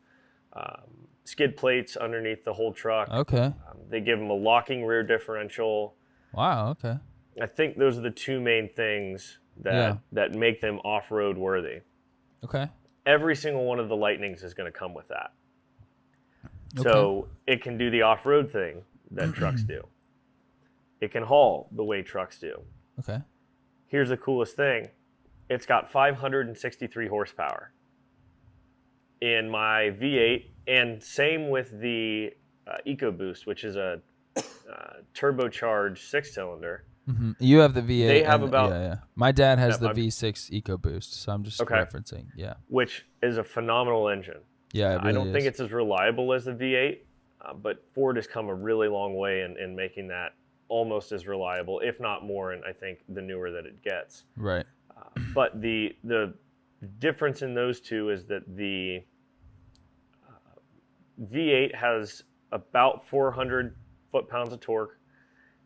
[0.53, 3.09] um, skid plates underneath the whole truck.
[3.09, 3.45] Okay.
[3.45, 5.95] Um, they give them a locking rear differential.
[6.33, 6.69] Wow.
[6.71, 6.97] Okay.
[7.41, 9.97] I think those are the two main things that Yeah.
[10.11, 11.81] that make them off-road worthy.
[12.43, 12.67] Okay.
[13.05, 15.31] Every single one of the Lightnings is going to come with that.
[16.77, 16.89] Okay.
[16.89, 19.87] So it can do the off-road thing that trucks do.
[21.01, 22.61] It can haul the way trucks do.
[22.99, 23.19] Okay.
[23.87, 24.89] Here's the coolest thing.
[25.49, 27.71] It's got 563 horsepower.
[29.21, 32.31] In my V8 and same with the
[32.67, 34.01] uh, EcoBoost, which is a
[34.37, 34.41] uh,
[35.13, 36.85] turbocharged six-cylinder.
[37.05, 38.07] hmm You have the V8.
[38.07, 38.95] They have about- yeah, yeah.
[39.15, 41.75] My dad has Yeah, the my- V6 EcoBoost, so I'm just Okay.
[41.75, 42.27] referencing.
[42.35, 42.53] Yeah.
[42.67, 44.41] which is a phenomenal engine.
[44.71, 44.93] Yeah.
[44.95, 46.99] It I don't really think it's as reliable as the V8,
[47.41, 50.33] uh, but Ford has come a really long way in, in making that
[50.69, 54.23] almost as reliable, if not more, and I think the newer that it gets.
[54.37, 54.65] right.
[54.99, 56.33] Uh, but the the
[56.99, 59.01] difference in those two is that the
[60.27, 60.59] uh,
[61.31, 63.75] V8 has about 400
[64.11, 64.97] foot-pounds of torque.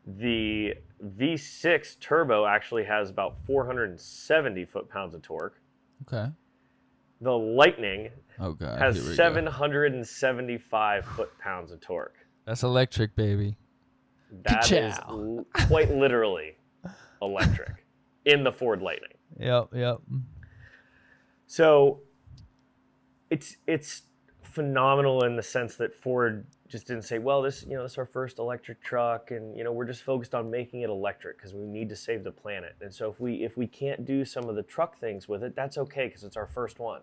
[0.05, 0.73] The
[1.05, 5.59] V6 turbo actually has about 470 foot-pounds of torque.
[6.07, 6.29] Okay.
[7.21, 8.79] The Lightning Oh god.
[8.79, 12.15] has here we 775 foot-pounds of torque.
[12.45, 13.55] That's electric, baby.
[14.43, 15.09] That is Ka-chow.
[15.09, 16.57] l- quite literally
[17.21, 17.85] electric
[18.25, 19.11] in the Ford Lightning.
[19.39, 19.69] Yep.
[19.73, 20.01] Yep.
[21.47, 22.01] So
[23.29, 24.03] it's it's
[24.41, 27.97] phenomenal in the sense that Ford just didn't say, well, this you know this is
[27.97, 31.53] our first electric truck, and you know we're just focused on making it electric because
[31.53, 32.75] we need to save the planet.
[32.81, 35.55] And so if we if we can't do some of the truck things with it,
[35.55, 37.01] that's okay because it's our first one.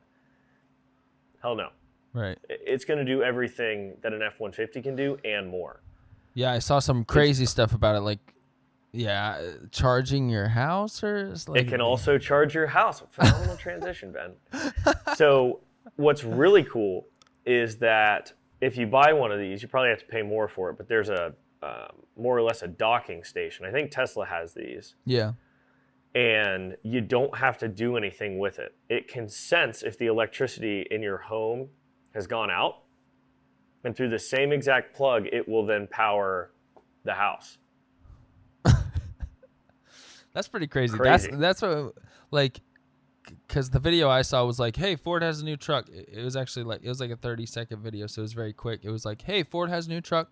[1.43, 1.71] Hell no,
[2.13, 2.39] Right.
[2.49, 5.81] It's going to do everything that an F one fifty can do and more.
[6.35, 8.35] Yeah, I saw some crazy stuff about it, like,
[8.93, 13.03] yeah, uh, charging your house or like, It can also charge your house.
[13.11, 14.73] Phenomenal transition, Ben.
[15.17, 15.61] So,
[15.97, 17.07] what's really cool
[17.47, 20.71] is that if you buy one of these, you probably have to pay more for
[20.71, 23.67] it, but there's a um, more or less a docking station.
[23.67, 25.33] I think Tesla has these, Yeah.
[26.15, 28.75] and you don't have to do anything with it.
[28.89, 31.69] It can sense if the electricity in your home
[32.15, 32.79] has gone out,
[33.85, 36.51] and through the same exact plug, it will then power
[37.05, 37.59] the house.
[40.33, 40.97] That's pretty crazy.
[40.97, 41.29] Crazy.
[41.31, 41.95] That's that's what
[42.31, 42.61] like
[43.47, 46.37] because the video I saw was like, "Hey, Ford has a new truck." It was
[46.37, 48.81] actually like it was like a thirty second video, so it was very quick.
[48.85, 50.31] It was like, "Hey, Ford has a new truck.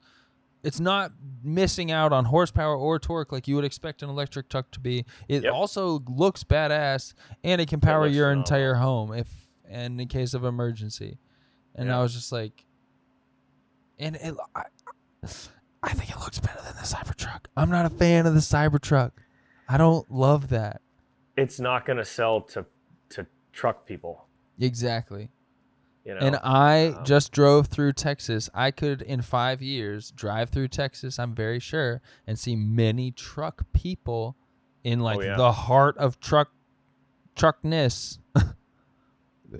[0.63, 1.13] It's not
[1.45, 5.05] missing out on horsepower or torque like you would expect an electric truck to be.
[5.29, 5.53] It Yep.
[5.53, 8.43] also looks badass, and it can power your oh, phenomenal.
[8.43, 9.29] entire home if
[9.69, 11.19] and in case of emergency."
[11.75, 12.65] And I was just like,
[14.01, 14.63] and it, I,
[15.83, 17.47] I think it looks better than the Cybertruck.
[17.57, 19.13] I'm not a fan of the Cybertruck.
[19.69, 20.81] I don't love that.
[21.37, 22.67] It's not going to sell to
[23.11, 24.27] to truck people.
[24.61, 25.31] Exactly.
[26.05, 28.49] You know, And I um, just drove through Texas.
[28.55, 33.65] I could, in five years, drive through Texas, I'm very sure, and see many truck
[33.75, 34.35] people
[34.85, 35.37] in like Oh, yeah.
[35.37, 36.51] the heart of truck
[37.37, 38.19] truckness.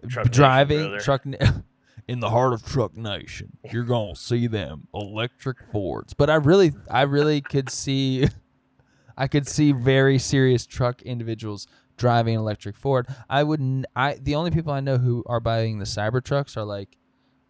[0.09, 1.01] Truck driving brother.
[1.01, 1.25] truck
[2.09, 3.57] in the heart of truck nation.
[3.73, 6.13] You're going to see them electric Fords.
[6.15, 8.27] But I really I really could see
[9.19, 13.09] I could see very serious truck individuals driving an electric Ford.
[13.29, 13.85] I wouldn't.
[13.97, 16.97] I the only people I know who are buying the Cybertrucks are like,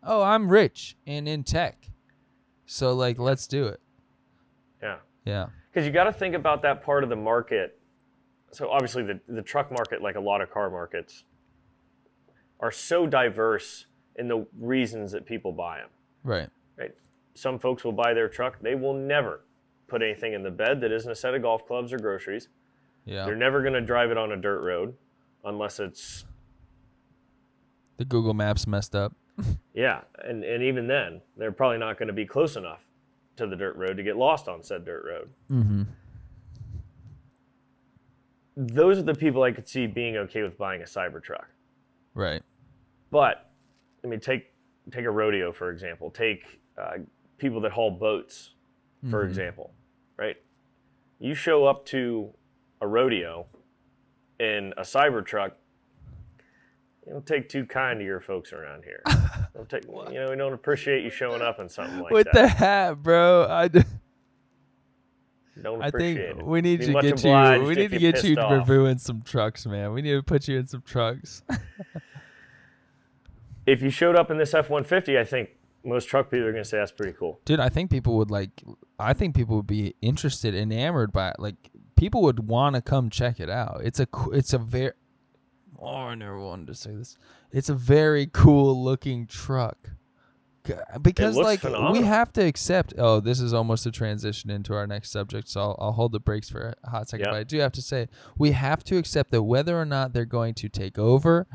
[0.02, 1.90] oh, I'm rich and in tech,
[2.64, 3.80] so like let's do it.
[4.82, 4.96] yeah.
[5.26, 5.46] Yeah.
[5.70, 7.78] because you got to think about that part of the market.
[8.50, 11.24] So obviously, the the truck market, like a lot of car markets,
[12.60, 13.84] are so diverse
[14.16, 15.90] in the reasons that people buy them.
[16.24, 16.48] Right.
[16.78, 16.94] Right?
[17.34, 19.42] Some folks will buy their truck; they will never
[19.88, 22.48] put anything in the bed that isn't a set of golf clubs or groceries.
[23.04, 23.24] Yeah.
[23.24, 24.94] They're never going to drive it on a dirt road,
[25.44, 26.24] unless it's
[27.96, 29.14] The Google Maps messed up.
[29.74, 32.80] yeah, and and even then, they're probably not going to be close enough
[33.36, 35.30] to the dirt road to get lost on said dirt road.
[35.50, 35.82] Mm-hmm.
[38.56, 41.44] Those are the people I could see being okay with buying a Cybertruck.
[42.14, 42.42] Right.
[43.10, 43.48] But
[44.04, 44.52] I mean, take
[44.90, 46.10] take a rodeo for example.
[46.10, 46.42] Take
[46.76, 46.98] uh,
[47.38, 48.54] people that haul boats,
[49.10, 49.28] for Mhm.
[49.28, 49.72] example,
[50.18, 50.36] right?
[51.18, 52.30] You show up to
[52.80, 53.46] a rodeo
[54.38, 55.52] in a Cybertruck.
[57.06, 59.02] You don't take too kind to your folks around here.
[59.54, 62.34] Don't take, you know, we don't appreciate you showing up in something like With that.
[62.34, 63.48] What the hat, bro.
[63.48, 63.66] I.
[63.66, 63.82] d-
[65.62, 66.46] don't I appreciate think it.
[66.46, 67.64] we need to get you.
[67.64, 69.92] We need to get you reviewing some trucks, man.
[69.92, 71.42] We need to put you in some trucks.
[73.66, 75.50] If you showed up in this F one fifty, I think
[75.88, 77.40] most truck people are going to say that's pretty cool.
[77.44, 78.62] Dude, I think people would like.
[78.98, 81.36] I think people would be interested, enamored by it.
[81.38, 81.56] Like
[81.96, 83.80] people would want to come check it out.
[83.82, 84.92] It's a it's a very
[85.80, 87.16] oh I never wanted to say this.
[87.52, 89.90] It's a very cool looking truck.
[91.00, 92.92] Because like we have to accept.
[92.98, 96.20] Oh, this is almost a transition into our next subject, so I'll, I'll hold the
[96.20, 97.24] brakes for a hot second.
[97.26, 97.32] Yeah.
[97.32, 100.26] But I do have to say we have to accept that whether or not they're
[100.26, 101.46] going to take over,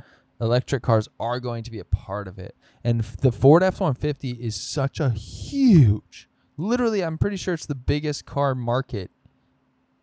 [0.44, 2.56] electric cars are going to be a part of it.
[2.84, 6.30] And the Ford F one fifty is such a huge.
[6.58, 9.10] Literally, I'm pretty sure it's the biggest car market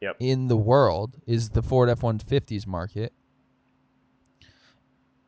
[0.00, 0.16] Yep.
[0.18, 3.12] in the world is the Ford F-150s market.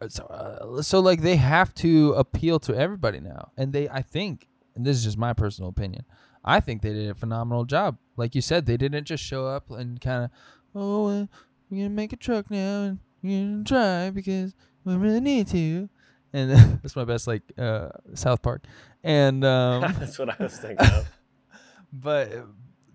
[0.00, 4.00] Uh, So, uh, so like they have to appeal to everybody now, and they, I
[4.02, 6.04] think, and this is just my personal opinion,
[6.44, 7.98] I think they did a phenomenal job.
[8.16, 10.30] Like you said, they didn't just show up and kind of,
[10.74, 11.26] oh, uh,
[11.70, 15.88] we're gonna make a truck now and we're gonna try because we really need to,
[16.32, 16.50] and
[16.82, 18.64] that's my best like uh, South Park,
[19.04, 21.08] and um, That's what I was thinking of.
[21.92, 22.30] but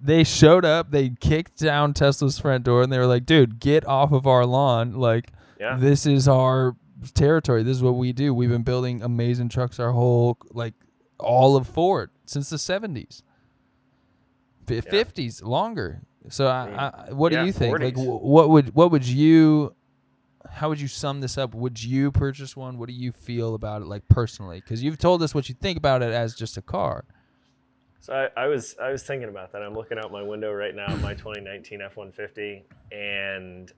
[0.02, 3.86] they showed up they kicked down tesla's front door and they were like dude get
[3.88, 4.94] off of our lawn.
[4.94, 5.78] Like Yeah.
[5.78, 6.76] this is our
[7.16, 7.64] territory.
[7.64, 8.34] This is what we do.
[8.34, 10.74] We've been building amazing trucks our whole like
[11.20, 13.24] all of ford since the 70s
[14.68, 16.02] Fi 50s longer.
[16.30, 17.80] So I, I, what Yeah, do you think?
[17.80, 19.74] Like wh- what would what would you
[20.58, 23.82] how would you sum this up would you purchase one what do you feel about
[23.82, 26.62] it like personally because you've told us what you think about it as just a
[26.62, 27.06] car
[28.00, 29.62] So I, I was I was thinking about that.
[29.62, 33.72] I'm looking out my window right now, at my 2019 F150, and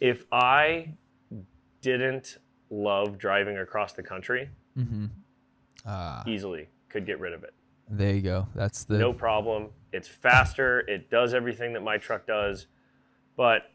[0.00, 0.94] if I
[1.82, 2.38] didn't
[2.70, 5.06] love driving across the country, mm-hmm
[5.86, 7.54] ah easily could get rid of it.
[7.88, 8.48] There you go.
[8.54, 9.68] That's the No problem.
[9.92, 10.80] It's faster.
[10.88, 12.66] It does everything that my truck does,
[13.36, 13.70] but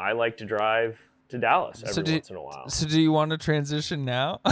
[0.00, 2.68] I like to drive to Dallas every So do- once in a while.
[2.68, 4.40] So do you want to transition now?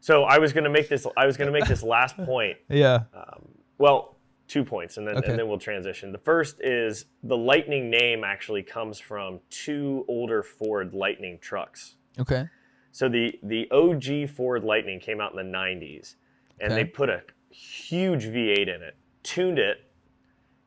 [0.00, 1.06] So I was gonna make this.
[1.16, 3.04] I was gonna make this last point yeah.
[3.14, 4.16] Um, well,
[4.48, 5.30] two points, and then Okay.
[5.30, 6.10] and then we'll transition.
[6.10, 11.94] The first is the Lightning name actually comes from two older Ford Lightning trucks.
[12.18, 12.48] Okay.
[12.90, 16.16] So the the OG Ford Lightning came out in the '90s,
[16.58, 16.82] and Okay.
[16.82, 19.76] they put a huge V8 in it, tuned it,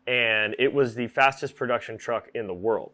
[0.07, 2.93] and it was the fastest production truck in the world.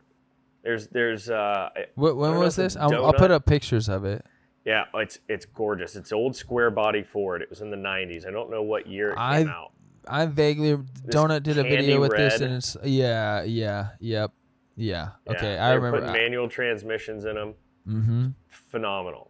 [0.63, 2.75] There's there's uh I- when was this?
[2.75, 4.23] I'll, I'll put up pictures of it.
[4.65, 5.95] yeah it's it's gorgeous.
[5.95, 7.41] It's old square body Ford.
[7.41, 8.27] It was in the '90s.
[8.27, 9.71] I don't know what year it I- came out.
[10.07, 10.75] I vaguely
[11.09, 14.31] Donut did a video with this, and it's yeah, yeah, yep,
[14.75, 15.09] yeah.
[15.27, 15.99] Yeah, Okay, I remember.
[15.99, 17.53] putting manual transmissions in them.
[17.87, 18.27] mm-hmm.
[18.47, 19.29] Phenomenal.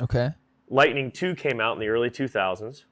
[0.00, 0.30] Okay.
[0.70, 2.84] Lightning 2 came out in the early 2000s,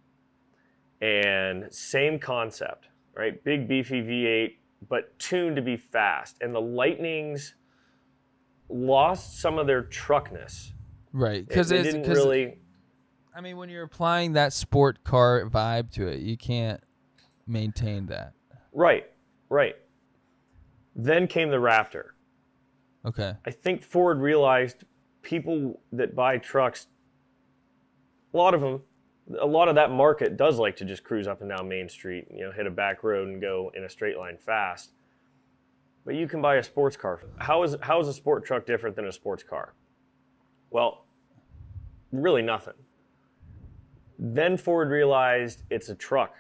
[1.01, 3.43] and same concept, right?
[3.45, 4.57] Big beefy V8,
[4.89, 6.37] but tuned to be fast.
[6.41, 7.55] And the Lightnings
[8.69, 10.73] lost some of their truckness.
[11.13, 11.47] Right.
[11.47, 12.59] Because they it's didn't because really.
[13.37, 16.81] I mean, when you're applying that sport car vibe to it, you can't
[17.47, 18.33] maintain that.
[18.73, 19.11] Right,
[19.49, 19.75] right.
[20.95, 22.11] Then came the Raptor.
[23.05, 23.35] Okay.
[23.45, 24.85] I think Ford realized
[25.23, 26.87] people that buy trucks,
[28.33, 28.83] a lot of them,
[29.41, 32.27] a lot of that market does like to just cruise up and down Main Street,
[32.33, 34.93] you know, hit a back road and go in a straight line fast.
[36.05, 37.23] But you can buy a sports car.
[37.39, 39.75] How is how is a sport truck different than a sports car?
[40.71, 41.07] Well,
[42.13, 42.75] really nothing.
[44.19, 46.35] Then Ford realized it's a truck.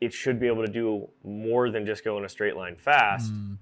[0.00, 3.32] It should be able to do more than just go in a straight line fast.
[3.32, 3.56] Mm,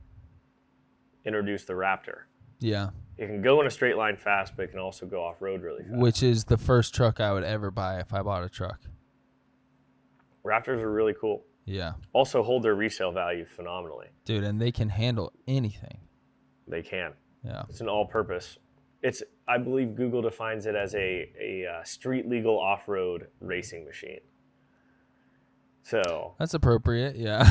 [1.24, 2.22] Introduce the Raptor.
[2.60, 2.90] yeah.
[3.16, 5.62] It can go in a straight line fast, but it can also go off road
[5.62, 5.96] really fast.
[5.96, 8.80] Which is the first truck I would ever buy if I bought a truck.
[10.44, 11.44] Raptors are really cool.
[11.64, 11.94] Yeah.
[12.12, 14.08] Also hold their resale value phenomenally.
[14.24, 15.98] Dude, and they can handle anything.
[16.68, 17.12] They can.
[17.44, 17.62] Yeah.
[17.68, 18.58] It's an all-purpose.
[19.02, 24.20] It's I believe Google defines it as a a uh, street legal off-road racing machine.
[25.82, 27.16] So That's appropriate.
[27.16, 27.50] Yeah.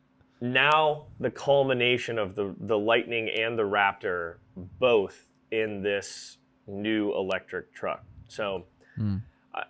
[0.40, 7.74] now the culmination of the the Lightning and the Raptor both in this new electric
[7.74, 8.04] truck.
[8.28, 8.64] So
[8.96, 9.16] Hmm.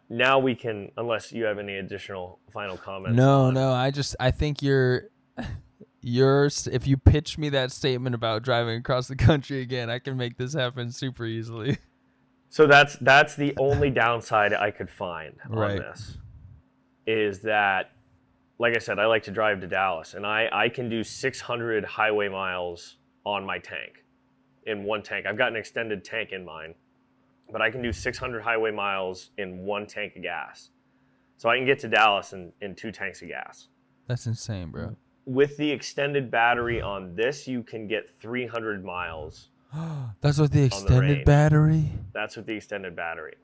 [0.09, 3.17] Now we can, unless you have any additional final comments.
[3.17, 3.73] No, on- no.
[3.73, 5.11] I just I think you're
[6.01, 10.17] you're if you pitch me that statement about driving across the country again, I can
[10.17, 11.79] make this happen super easily.
[12.51, 15.73] So that's that's the only downside I could find Right.
[15.73, 16.19] on this
[17.07, 17.91] is that
[18.61, 21.85] like I said, I like to drive to Dallas and I, I can do 600
[21.85, 24.05] highway miles on my tank
[24.67, 25.27] in one tank.
[25.27, 26.75] I've got an extended tank in mine,
[27.53, 30.71] but I can do 600 highway miles in one tank of gas.
[31.37, 33.69] So I can get to Dallas in, in two tanks of gas.
[34.07, 34.97] That's insane, bro.
[35.27, 39.49] With the extended battery on this, you can get 300 miles
[40.21, 41.25] That's with the extended range.
[41.25, 41.85] battery.
[42.13, 43.35] That's with the extended battery.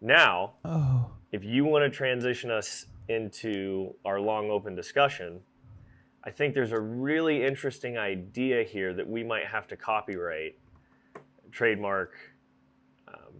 [0.00, 1.10] Now, Oh.
[1.32, 5.40] if you want to transition us into our long open discussion,
[6.24, 10.58] I think there's a really interesting idea here that we might have to copyright,
[11.50, 12.14] trademark,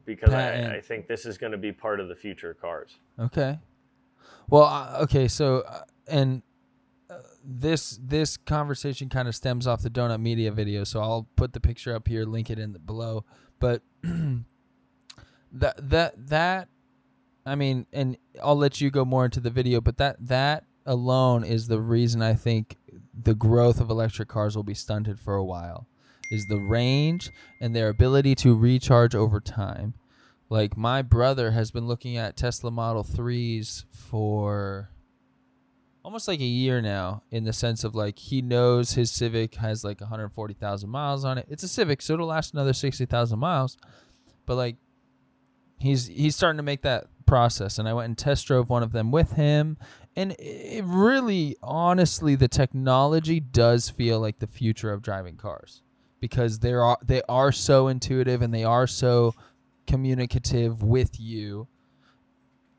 [0.08, 2.96] because I, I think this is going to be part of the future of cars.
[3.20, 3.58] Okay.
[4.48, 5.28] Well, uh, okay.
[5.28, 6.42] So, uh, and
[7.10, 10.82] uh, this this conversation kind of stems off the Donut Media video.
[10.84, 13.26] So I'll put the picture up here, link it in the, below.
[13.60, 16.68] But that that that,
[17.44, 19.82] I mean, and I'll let you go more into the video.
[19.82, 22.78] But that that alone is the reason I think
[23.12, 25.86] the growth of electric cars will be stunted for a while.
[26.30, 29.94] Is the range and their ability to recharge over time.
[30.50, 34.90] Like my brother has been looking at Tesla Model 3s for
[36.04, 39.84] almost like a year now in the sense of like he knows his Civic has
[39.84, 41.46] like 140,000 miles on it.
[41.50, 43.76] It's a Civic, so it'll last another 60,000 miles.
[44.46, 44.76] But like
[45.78, 48.92] he's he's starting to make that process and I went and test drove one of
[48.92, 49.76] them with him
[50.16, 55.82] and it really honestly the technology does feel like the future of driving cars
[56.20, 59.34] because they are they are so intuitive and they are so
[59.86, 61.68] communicative with you.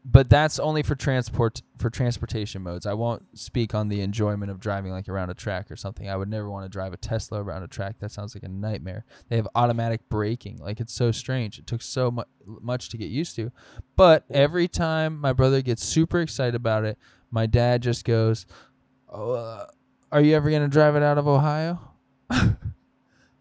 [0.05, 2.85] But that's only for transport for transportation modes.
[2.85, 6.09] I won't speak on the enjoyment of driving like around a track or something.
[6.09, 7.97] I would never want to drive a tesla around a track.
[7.99, 9.03] That sounds like a nightmare.
[9.27, 10.57] They have automatic braking.
[10.57, 11.59] Like it's so strange.
[11.59, 13.51] It took so mu- much to get used to.
[13.97, 16.97] But every time my brother gets super excited about it
[17.31, 18.45] my dad just goes
[19.09, 19.65] oh, uh,
[20.11, 21.79] are you ever going to drive it out of ohio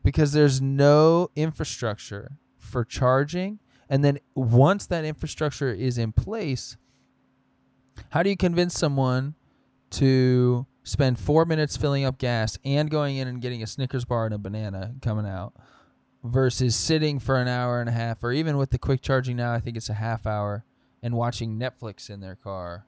[0.09, 3.59] because there's no infrastructure for charging.
[3.91, 6.79] And then once that infrastructure is in place
[8.11, 9.35] how do you convince someone
[9.91, 14.25] to spend four minutes filling up gas and going in and getting a snickers bar
[14.25, 15.53] and a banana coming out
[16.25, 19.53] versus sitting for an hour and a half or even with the quick charging now
[19.53, 20.65] i think it's a half hour
[21.03, 22.87] and watching netflix in their car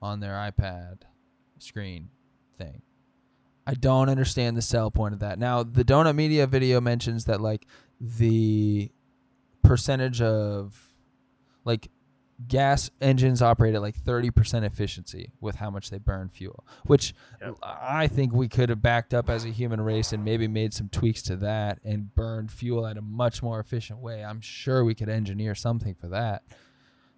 [0.00, 1.02] on their ipad
[1.58, 2.08] screen
[2.56, 2.80] thing
[3.70, 5.38] I don't understand the sell point of that.
[5.38, 7.68] Now, the Donut Media video mentions that like
[8.00, 8.90] the
[9.62, 10.92] percentage of
[11.64, 11.88] like
[12.48, 17.58] gas engines operate at like 30% efficiency with how much they burn fuel, which Yep.
[17.62, 20.88] I think we could have backed up as a human race and maybe made some
[20.88, 24.24] tweaks to that and burned fuel at a much more efficient way.
[24.24, 26.42] I'm sure we could engineer something for that.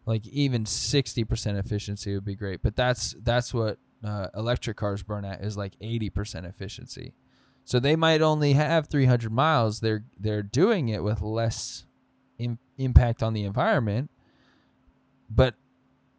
[0.04, 5.24] Like even 60% efficiency would be great, but that's that's what uh, electric cars burn
[5.24, 7.14] at is like 80% efficiency.
[7.64, 9.80] So they might only have 300 miles.
[9.80, 11.86] They're they're doing it with less
[12.38, 14.10] Im- impact on the environment.
[15.30, 15.54] But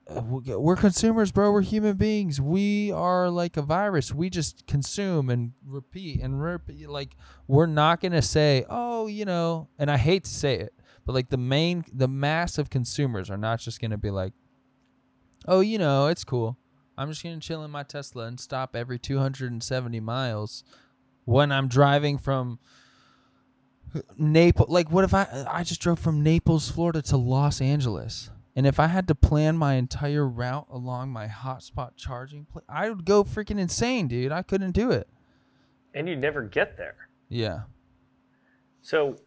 [0.08, 1.52] uh, we- we're consumers, bro.
[1.52, 2.40] We're human beings.
[2.40, 4.14] We are like a virus.
[4.14, 6.88] We just consume and repeat and repeat.
[6.90, 7.16] Like
[7.48, 9.68] we're not gonna say, oh, you know.
[9.78, 10.74] And I hate to say it,
[11.06, 14.32] but like the main, the mass of consumers are not just gonna be like,
[15.48, 16.58] oh, you know, it's cool.
[16.98, 20.64] I'm just gonna chill in my Tesla and stop every 270 miles
[21.26, 22.60] when I'm driving from
[24.18, 24.70] Naples.
[24.70, 28.80] Like, what if I I just drove from Naples, Florida to Los Angeles, and if
[28.80, 33.24] I had to plan my entire route along my hotspot charging, pla- I would go
[33.24, 34.32] freaking insane, dude.
[34.32, 35.08] I couldn't do it.
[35.96, 36.96] And you'd never get there.
[37.30, 37.62] Yeah.
[38.82, 39.18] So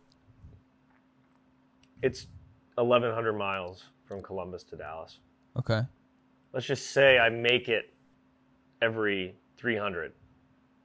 [2.02, 2.28] it's
[2.76, 5.18] 1,100 miles from Columbus to Dallas.
[5.58, 5.82] Okay.
[6.56, 7.92] Let's just say I make it
[8.80, 10.12] every 300.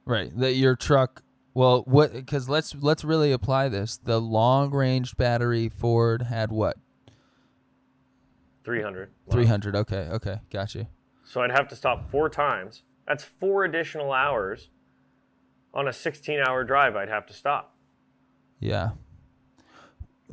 [0.04, 0.30] Right.
[0.36, 1.22] That your truck.
[1.54, 2.12] Well, what?
[2.12, 3.96] Because let's let's really apply this.
[3.96, 6.76] The long range battery Ford had what?
[8.64, 9.08] 300.
[9.24, 9.32] Wow.
[9.32, 9.76] 300.
[9.76, 10.08] Okay.
[10.12, 10.40] Okay.
[10.50, 10.88] Got you.
[11.24, 12.82] So I'd have to stop four times.
[13.08, 14.68] That's four additional hours
[15.72, 17.74] on a 16 hour drive I'd have to stop.
[18.60, 18.90] Yeah.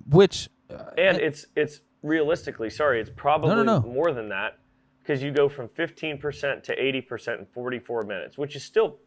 [0.06, 0.50] Which.
[0.70, 3.80] Uh, And it's it's realistically, sorry, it's probably no.
[3.80, 4.60] more than that
[5.02, 8.98] because you go from 15% to 80% in 44 minutes, which is still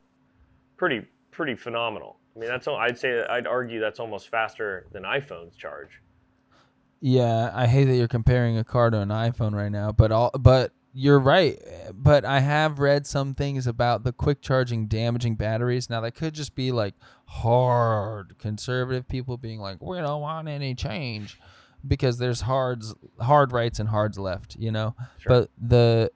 [0.76, 2.18] pretty pretty phenomenal.
[2.35, 6.00] I mean, that's al- I'd say I'd argue that's almost faster than iPhones charge.
[7.00, 10.31] Yeah, I hate that you're comparing a car to an iPhone right now, but all
[10.38, 11.59] but you're right.
[11.92, 15.90] But I have read some things about the quick charging damaging batteries.
[15.90, 16.94] Now that could just be like
[17.27, 21.40] hard conservative people being like, "We don't want any change,"
[21.87, 24.94] because there's hards hard rights and hards left, you know.
[25.18, 25.30] Sure.
[25.30, 26.10] But the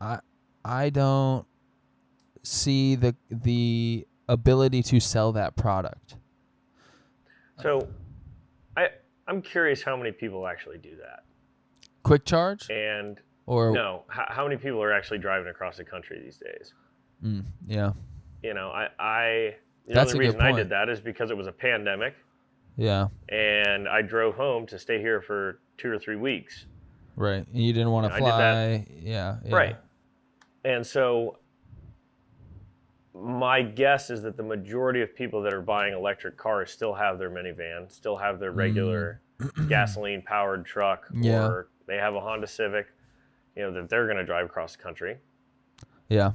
[0.00, 0.20] I
[0.64, 1.46] I don't
[2.42, 6.16] see the the ability to sell that product.
[7.60, 7.88] So
[8.76, 8.88] I
[9.26, 11.24] I'm curious how many people actually do that.
[12.02, 16.20] Quick charge And or no, how, how many people are actually driving across the country
[16.22, 16.72] these days?
[17.22, 17.92] Mm, yeah.
[18.42, 21.46] You know, I I the That's only reason I did that is because it was
[21.46, 22.14] a pandemic
[22.76, 23.08] Yeah.
[23.28, 26.66] and I drove home to stay here for two or three weeks.
[27.16, 27.46] Right.
[27.46, 28.86] And you didn't want to fly.
[29.00, 29.54] Yeah, yeah.
[29.54, 29.76] Right.
[30.64, 31.38] And so
[33.14, 37.18] my guess is that the majority of people that are buying electric cars still have
[37.18, 39.68] their minivan, still have their regular mm.
[39.68, 41.46] gasoline powered truck, Yeah.
[41.46, 42.88] or they have a Honda Civic,
[43.56, 45.18] you know, that they're going to drive across the country.
[46.08, 46.32] Yeah.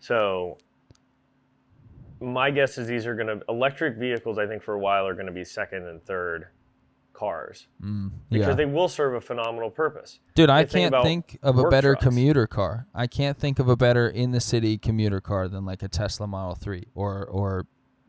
[0.00, 0.58] So
[2.20, 4.38] my guess is these are going to electric vehicles.
[4.38, 6.46] I think for a while are going to be second and third
[7.12, 8.54] cars Mm, because yeah.
[8.54, 10.18] they will serve a phenomenal purpose.
[10.34, 12.04] Dude, I you can't about think of a better trucks.
[12.04, 12.86] commuter car.
[12.94, 16.26] I can't think of a better in the city commuter car than like a Tesla
[16.26, 17.66] Model 3 or or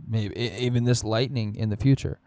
[0.07, 2.19] maybe even this Lightning in the future.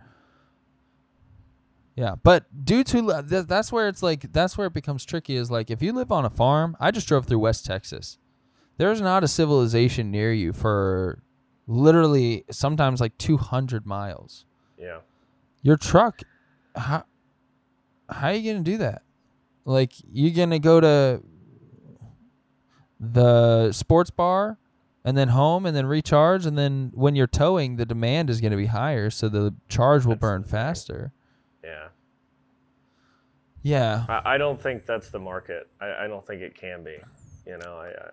[1.96, 5.68] Yeah, but due to that's where it's like that's where it becomes tricky is like
[5.70, 8.18] if you live on a farm, I just drove through West Texas.
[8.76, 11.22] There's not a civilization near you for
[11.68, 14.46] literally sometimes like 200 miles.
[14.76, 15.00] Yeah.
[15.62, 16.22] Your truck,
[16.74, 17.04] how
[18.08, 19.02] how are you gonna do that?
[19.64, 21.22] Like you're gonna go to
[22.98, 24.58] the sports bar
[25.04, 28.56] and then home and then recharge and then when you're towing the demand is gonna
[28.56, 31.12] be higher so the charge will That's burn faster.
[31.62, 31.88] Yeah.
[33.62, 34.06] Yeah.
[34.08, 35.68] I, I don't think that's the market.
[35.80, 36.96] I, I don't think it can be.
[37.46, 38.10] You know, I, I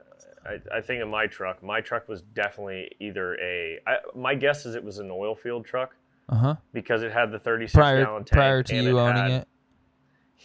[0.76, 3.80] I think in my truck, my truck was definitely either a.
[3.88, 5.96] I, my guess is it was an oil field truck
[6.30, 6.56] Uh huh.
[6.74, 8.32] because it had the 36 Prior gallon tank.
[8.38, 9.48] prior to you owning had- it.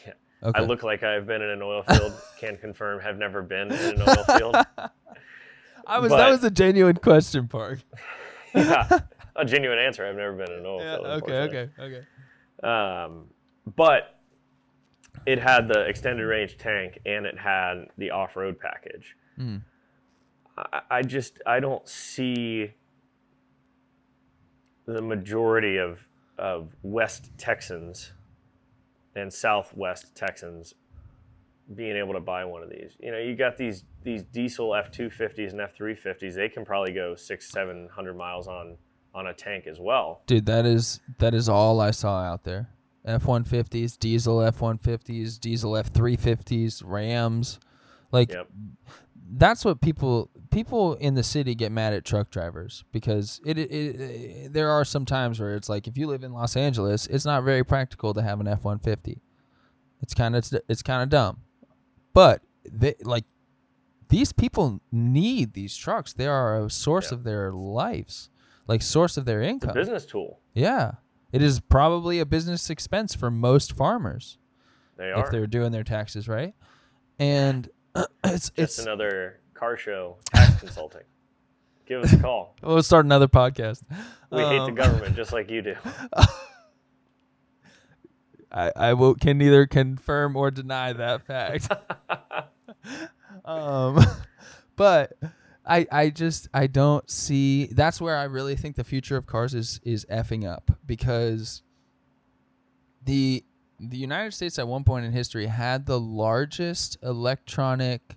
[0.06, 0.12] Yeah.
[0.42, 0.58] Okay.
[0.58, 2.12] I look like I've been in an oil field.
[2.38, 4.56] can confirm, have never been in an oil field.
[5.86, 7.80] I was that was a genuine question, Park.
[8.54, 9.00] yeah,
[9.36, 10.06] a genuine answer.
[10.06, 10.94] I've never been in an oil Yeah.
[10.96, 11.06] field.
[11.24, 11.32] Okay.
[11.40, 11.70] Okay.
[11.78, 12.66] Okay.
[12.66, 13.24] Um,
[13.76, 14.18] but
[15.26, 19.16] it had the extended range tank and it had the off road package.
[19.38, 19.60] Mm.
[20.72, 22.72] I, I just I don't see
[24.86, 25.98] the majority of
[26.38, 28.12] of West Texans
[29.14, 30.74] and Southwest Texans
[31.74, 32.96] being able to buy one of these.
[32.98, 36.34] You know, you got these these diesel F two fifties and F three fifties.
[36.34, 38.76] They can probably go six seven hundred miles on
[39.14, 40.22] on a tank as well.
[40.26, 42.70] Dude, that is that is all I saw out there.
[43.04, 47.58] F one fifties, diesel F one fifties, diesel F three fifties, Rams.
[48.12, 48.48] Like Yep.
[49.36, 53.70] that's what people people in the city get mad at truck drivers because it, it,
[53.70, 57.24] it there are some times where it's like if you live in Los Angeles, it's
[57.24, 59.20] not very practical to have an F one fifty.
[60.02, 61.38] It's kind of it's it's kind of dumb,
[62.12, 63.24] but they like
[64.08, 66.12] these people need these trucks.
[66.12, 67.18] They are a source Yeah.
[67.18, 68.30] of their lives,
[68.66, 69.74] like source of their It's a income.
[69.74, 70.40] business tool.
[70.54, 70.92] Yeah.
[71.32, 74.36] It is probably a business expense for most farmers
[74.96, 76.54] They are if they're doing their taxes right.
[77.20, 77.68] And
[78.24, 81.02] it's Just it's another car show tax consulting.
[81.86, 82.56] Give us a call.
[82.62, 83.82] we'll start another podcast.
[84.30, 85.74] We hate the Um, government just like you do.
[88.52, 91.70] I, I will can neither confirm or deny that fact.
[93.44, 94.04] um
[94.76, 95.12] but
[95.64, 99.54] I I just I don't see that's where I really think the future of cars
[99.54, 101.62] is is effing up because
[103.04, 103.44] the
[103.78, 108.16] the United States at one point in history had the largest electronic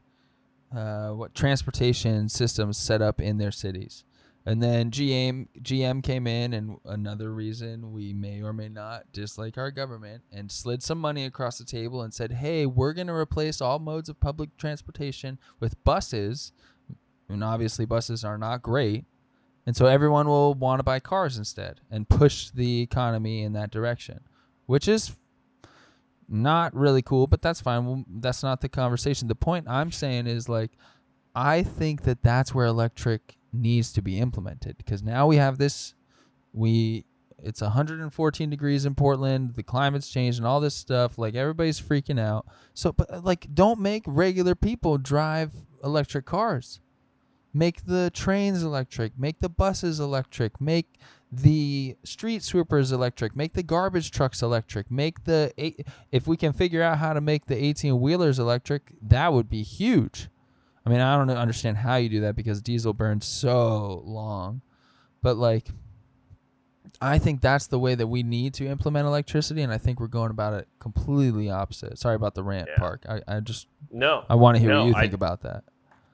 [0.76, 4.04] uh, what transportation systems set up in their cities.
[4.46, 9.58] And then GM GM came in, and another reason we may or may not dislike
[9.58, 13.14] our government, and slid some money across the table and said, "Hey, we're going to
[13.14, 16.52] replace all modes of public transportation with buses."
[17.30, 19.06] And obviously, buses are not great,
[19.66, 23.72] and so everyone will want to buy cars instead, and push the economy in that
[23.72, 24.20] direction,
[24.66, 25.16] which is
[26.34, 28.06] not really cool, but that's fine.
[28.10, 29.28] That's not the conversation.
[29.28, 30.72] The point I'm saying is like,
[31.36, 35.94] I think that that's where electric needs to be implemented because now we have this.
[36.52, 37.06] We
[37.44, 39.56] it's 114 degrees in Portland.
[39.56, 41.18] The climate's changed and all this stuff.
[41.18, 42.46] Like everybody's freaking out.
[42.74, 45.52] So, but uh, like, don't make regular people drive
[45.84, 46.80] electric cars.
[47.54, 49.20] Make the trains electric.
[49.20, 50.60] Make the buses electric.
[50.62, 51.00] Make
[51.36, 53.36] the street sweepers electric.
[53.36, 54.92] Make the garbage trucks electric.
[54.92, 58.94] Make the eight, if we can figure out how to make the 18 wheelers electric,
[59.02, 60.30] that would be huge.
[60.86, 64.62] I mean, I don't understand how you do that because diesel burns so long,
[65.22, 65.68] but like,
[67.02, 70.08] I think that's the way that we need to implement electricity, and I think we're
[70.08, 71.98] going about it completely opposite.
[71.98, 72.78] Sorry about the rant, Yeah.
[72.78, 73.06] Park.
[73.10, 75.64] I, I just No, I want to hear No, what you I- think about that.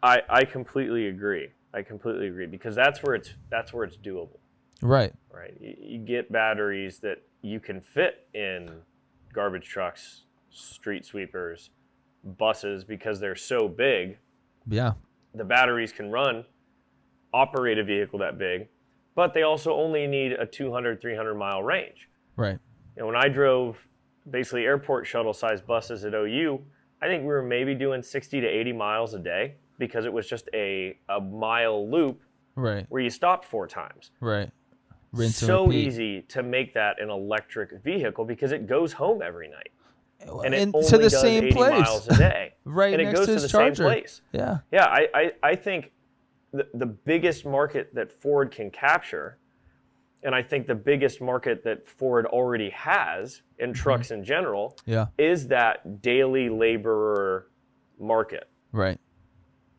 [0.02, 1.50] I, I completely agree.
[1.74, 4.38] I completely agree because that's where it's that's where it's doable,
[4.82, 5.14] Right.
[5.34, 5.56] right?
[5.60, 8.70] You, you get batteries that you can fit in
[9.34, 11.70] garbage trucks, street sweepers,
[12.38, 14.18] buses because they're so big.
[14.68, 14.94] Yeah.
[15.36, 16.46] The batteries can run,
[17.34, 18.68] operate a vehicle that big,
[19.16, 22.10] but they also only need a 200, 300 mile range.
[22.36, 22.58] Right.
[22.96, 23.78] You know, when I drove
[24.30, 26.62] basically airport shuttle sized buses at OU,
[27.02, 30.28] I think we were maybe doing 60 to 80 miles a day because it was
[30.28, 32.22] just a, a mile loop
[32.56, 32.86] Right.
[32.90, 34.12] where you stop four times.
[34.20, 34.50] Right.
[35.12, 35.88] Rinse and so repeat.
[35.88, 39.70] easy to make that an electric vehicle because it goes home every night
[40.22, 41.82] and it And only to the does same 80 place.
[41.82, 42.53] miles a day.
[42.66, 43.76] right and it goes to to the charger.
[43.76, 44.22] same place.
[44.32, 44.60] Yeah.
[44.72, 45.91] Yeah, I, I, I think
[46.51, 49.38] the, the biggest market that Ford can capture,
[50.24, 53.82] and I think the biggest market that Ford already has in mm-hmm.
[53.82, 55.07] trucks in general, Yeah.
[55.18, 57.47] is that daily laborer
[57.99, 58.49] market.
[58.72, 58.99] Right.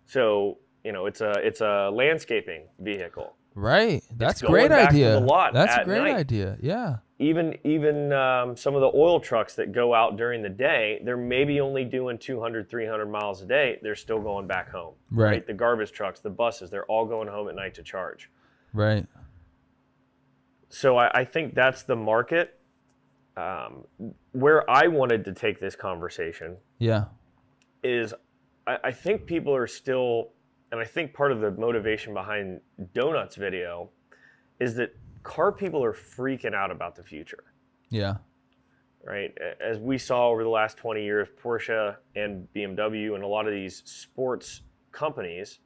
[0.07, 3.37] So, you know, it's a it's a landscaping vehicle.
[3.55, 4.03] Right.
[4.17, 5.13] That's great idea.
[5.15, 6.17] the lot That's a great night.
[6.17, 6.57] idea.
[6.61, 6.97] Yeah.
[7.19, 11.17] Even even um, some of the oil trucks that go out during the day, they're
[11.17, 13.79] maybe only doing 200, 300 miles a day.
[13.83, 14.95] They're still going back home.
[15.11, 15.47] Right.
[15.47, 18.31] The garbage trucks, the buses, they're all going home at night to charge.
[18.73, 19.07] Right.
[20.69, 22.57] So I, I think that's the market.
[23.37, 23.85] Um,
[24.33, 27.05] where I wanted to take this conversation Yeah.
[27.83, 28.13] is
[28.67, 30.31] I, I think people are still,
[30.73, 32.61] and I think part of the motivation behind
[32.95, 33.91] Donuts video
[34.61, 37.45] is that car people are freaking out about the future,
[37.91, 38.17] Yeah.
[39.05, 39.37] right?
[39.61, 43.53] As we saw over the last 20 years, Porsche and BMW and a lot of
[43.53, 44.63] these sports
[44.93, 45.61] companies,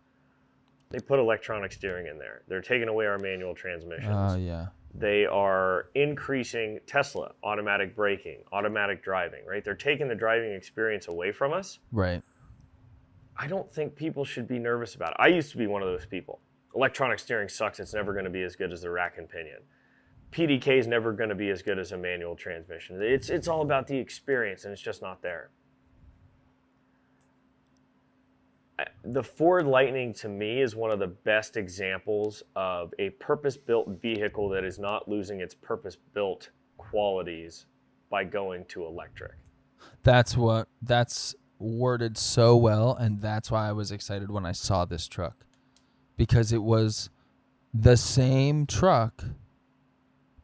[0.90, 2.42] they put electronic steering in there.
[2.48, 4.14] They're taking away our manual transmissions.
[4.14, 4.68] Oh yeah.
[4.96, 9.64] they are increasing Tesla automatic braking, automatic driving, right?
[9.64, 11.80] They're taking the driving experience away from us.
[11.90, 12.22] Right.
[13.36, 15.16] I don't think people should be nervous about it.
[15.18, 16.40] I used to be one of those people.
[16.74, 17.80] Electronic steering sucks.
[17.80, 19.58] It's never going to be as good as the rack and pinion.
[20.32, 23.00] PDK is never going to be as good as a manual transmission.
[23.00, 25.50] It's it's all about the experience, and it's just not there.
[29.04, 34.48] The Ford Lightning to me is one of the best examples of a purpose-built vehicle
[34.48, 37.66] that is not losing its purpose-built qualities
[38.10, 39.34] by going to electric.
[40.02, 44.84] That's what that's worded so well and that's why I was excited when I saw
[44.84, 45.44] this truck.
[46.16, 47.10] Because it was
[47.72, 49.24] the same truck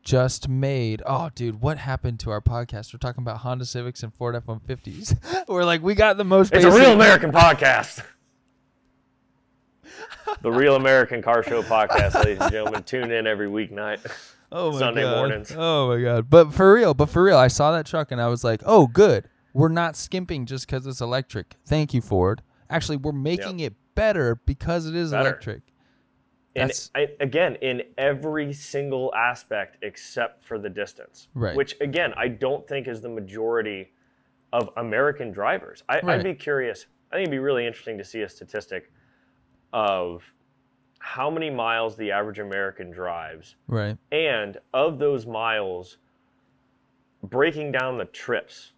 [0.02, 1.02] just made.
[1.06, 2.92] Oh dude, what happened to our podcast?
[2.92, 5.46] We're talking about Honda Civics and Ford F150s.
[5.48, 8.02] We're like we got the most It's a real American podcast.
[10.42, 12.82] the Real American Car Show podcast, ladies and gentlemen.
[12.82, 14.00] Tune in every weeknight.
[14.52, 15.16] Oh my Sunday God.
[15.16, 15.52] mornings.
[15.56, 16.28] Oh my god!
[16.28, 18.86] But for real, but for real, I saw that truck and I was like, "Oh,
[18.88, 19.28] good.
[19.52, 21.56] We're not skimping just because it's electric.
[21.66, 22.42] Thank you, Ford.
[22.68, 25.28] Actually, we're making it better because it is Better.
[25.28, 25.62] electric."
[26.56, 31.54] And I, again, in every single aspect except for the distance, Right.
[31.56, 33.92] which again, I don't think is the majority
[34.52, 35.84] of American drivers.
[35.88, 36.18] I, Right.
[36.18, 36.86] I'd be curious.
[37.12, 38.92] I think it'd be really interesting to see a statistic
[39.72, 40.32] of
[40.98, 43.96] how many miles the average American drives Right.
[44.10, 45.98] and of those miles
[47.22, 48.72] breaking down the trips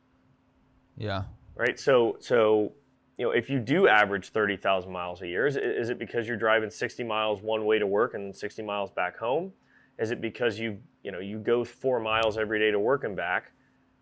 [0.97, 1.23] Yeah.
[1.57, 2.73] right so so
[3.19, 6.27] you know if you do average 30,000 miles a year is, it- is it because
[6.29, 9.53] you're driving 60 miles one way to work and then 60 miles back home
[9.99, 13.17] is it because you you know you go 4 miles every day to work and
[13.17, 13.53] back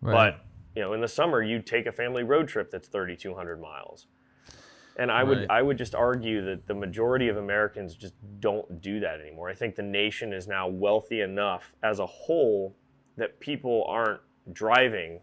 [0.01, 0.13] Right.
[0.35, 4.07] but you know in the summer you take a family road trip that's 3200 miles
[4.97, 5.47] and i would Right.
[5.51, 9.53] i would just argue that the majority of americans just don't do that anymore i
[9.53, 12.75] think the nation is now wealthy enough as a whole
[13.17, 14.21] that people aren't
[14.53, 15.19] driving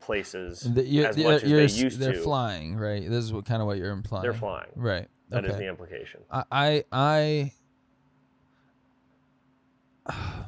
[0.00, 3.02] places The- you- as the- much as they used they're to flying, right?
[3.08, 4.22] This is what kind of what you're implying.
[4.22, 5.08] they're flying Right.
[5.30, 5.60] That is okay.
[5.64, 7.52] the implication I I I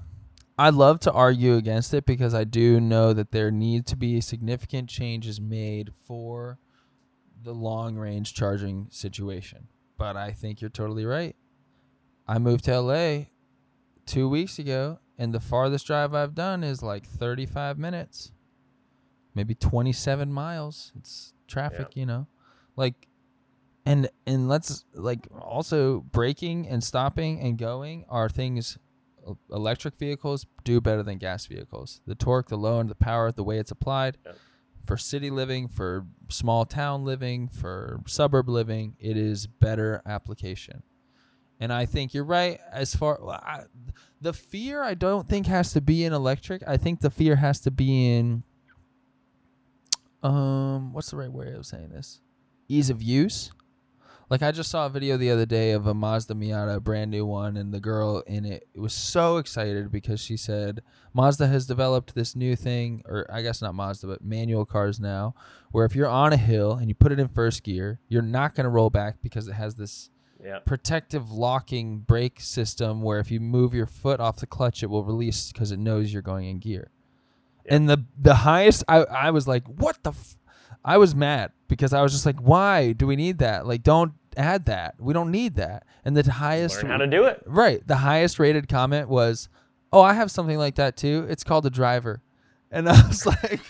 [0.59, 4.21] I love to argue against it because I do know that there need to be
[4.21, 6.59] significant changes made for
[7.43, 9.69] the long range charging situation.
[9.97, 11.35] But I think you're totally right.
[12.29, 13.27] I moved to LA
[14.07, 18.31] 2 weeks ago and the farthest drive I've done is like 35 minutes.
[19.35, 20.93] Maybe 27 miles.
[20.97, 22.27] It's traffic, you know.
[22.77, 23.07] Like
[23.87, 28.77] and and let's like also braking and stopping and going are things
[29.51, 33.59] electric vehicles do better than gas vehicles the torque the load the power the way
[33.59, 34.37] it's applied Yep.
[34.87, 40.83] for city living for small town living for suburb living it is better application
[41.59, 43.65] and i think you're right as far I,
[44.21, 47.61] the fear i don't think has to be in electric i think the fear has
[47.61, 48.43] to be in
[50.23, 52.21] um what's the right way of saying this?
[52.69, 53.51] Ease of use?
[54.31, 57.11] Like I just saw a video the other day of a Mazda Miata, a brand
[57.11, 61.67] new one, and the girl in it was so excited because she said Mazda has
[61.67, 65.35] developed this new thing, or I guess not Mazda, but manual cars now,
[65.73, 68.55] where if you're on a hill and you put it in first gear, you're not
[68.55, 70.11] going to roll back because it has this
[70.45, 70.61] yeah.
[70.61, 75.05] protective locking brake system where if you move your foot off the clutch, it will
[75.05, 76.93] release because it knows you're going in gear.
[77.71, 77.77] Yeah.
[77.77, 80.11] And the the highest, I I was like, what the.
[80.11, 80.37] F-?
[80.85, 83.67] I was mad because I was just like, why do we need that?
[83.67, 84.95] Like, don't add that.
[84.99, 85.85] We don't need that.
[86.07, 87.43] And the highest Learn how to do it.
[87.45, 89.49] right, the highest rated comment was,
[89.93, 91.27] "Oh, I have something like that too.
[91.29, 92.23] It's called a driver."
[92.71, 93.61] And I was like,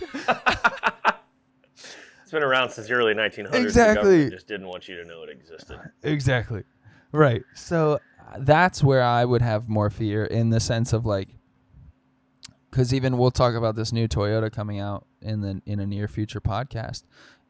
[2.23, 3.51] It's been around since the early 1900s.
[3.51, 4.31] The Exactly.
[4.31, 5.81] just didn't want you to know it existed.
[6.05, 6.63] exactly.
[7.13, 7.43] Right.
[7.55, 7.95] So
[8.29, 11.29] uh, that's where I would have more fear in the sense of like
[12.71, 16.09] cuz even we'll talk about this new Toyota coming out in the in a near
[16.09, 17.05] future podcast.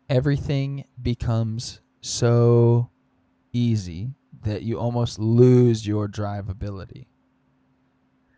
[0.08, 2.90] Everything becomes so
[3.52, 7.06] easy that you almost lose your drivability.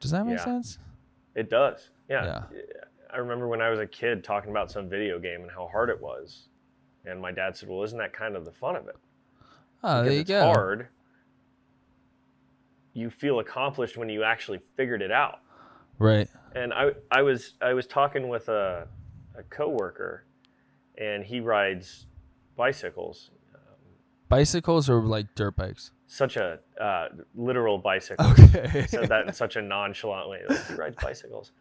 [0.00, 0.44] Does that make Yeah.
[0.44, 0.78] sense?
[1.34, 1.90] It does.
[2.08, 2.24] Yeah.
[2.52, 2.60] Yeah.
[3.12, 5.90] I remember when I was a kid talking about some video game and how hard
[5.90, 6.48] it was.
[7.04, 8.96] And my dad said, Well, isn't that kind of the fun of it?
[9.84, 10.44] Oh, Because there you it's go.
[10.52, 10.88] hard.
[12.94, 15.40] You feel accomplished when you actually figured it out.
[15.98, 16.28] Right.
[16.54, 18.86] And I, I was I was talking with a,
[19.36, 20.24] a coworker
[20.98, 22.06] and he rides
[22.56, 23.30] bicycles.
[24.28, 25.90] Bicycles or like dirt bikes?
[26.06, 28.26] Such a uh, literal bicycle.
[28.32, 28.86] Okay.
[28.86, 30.40] said that in such a nonchalant way.
[30.48, 31.52] Like, he rides bicycles.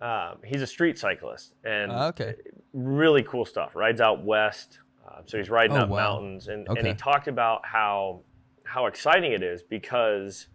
[0.00, 2.34] Um, he's a street cyclist and Ah, okay.
[2.72, 3.74] really cool stuff.
[3.74, 5.96] Rides out west, uh, so he's riding Oh, up wow.
[6.14, 8.20] mountains, and, and he talked about how
[8.64, 10.46] how exciting it is because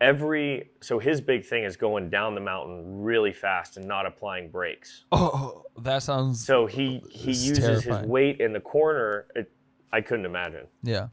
[0.00, 4.50] every so his big thing is going down the mountain really fast and not applying
[4.50, 5.04] brakes.
[5.12, 9.26] Oh, that sounds So he he uses his weight in the corner.
[9.34, 9.50] It,
[9.92, 10.66] I couldn't imagine.
[10.82, 11.08] yeah.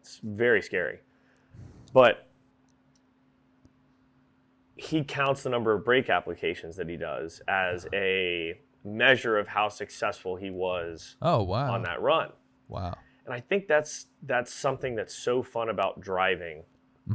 [0.00, 1.00] It's very scary.
[1.92, 2.26] But
[4.76, 9.68] he counts the number of brake applications that he does as a measure of how
[9.68, 11.72] successful he was Oh, wow.
[11.74, 12.30] on that run.
[12.68, 12.94] Wow.
[13.26, 16.62] And I think that's that's something that's so fun about driving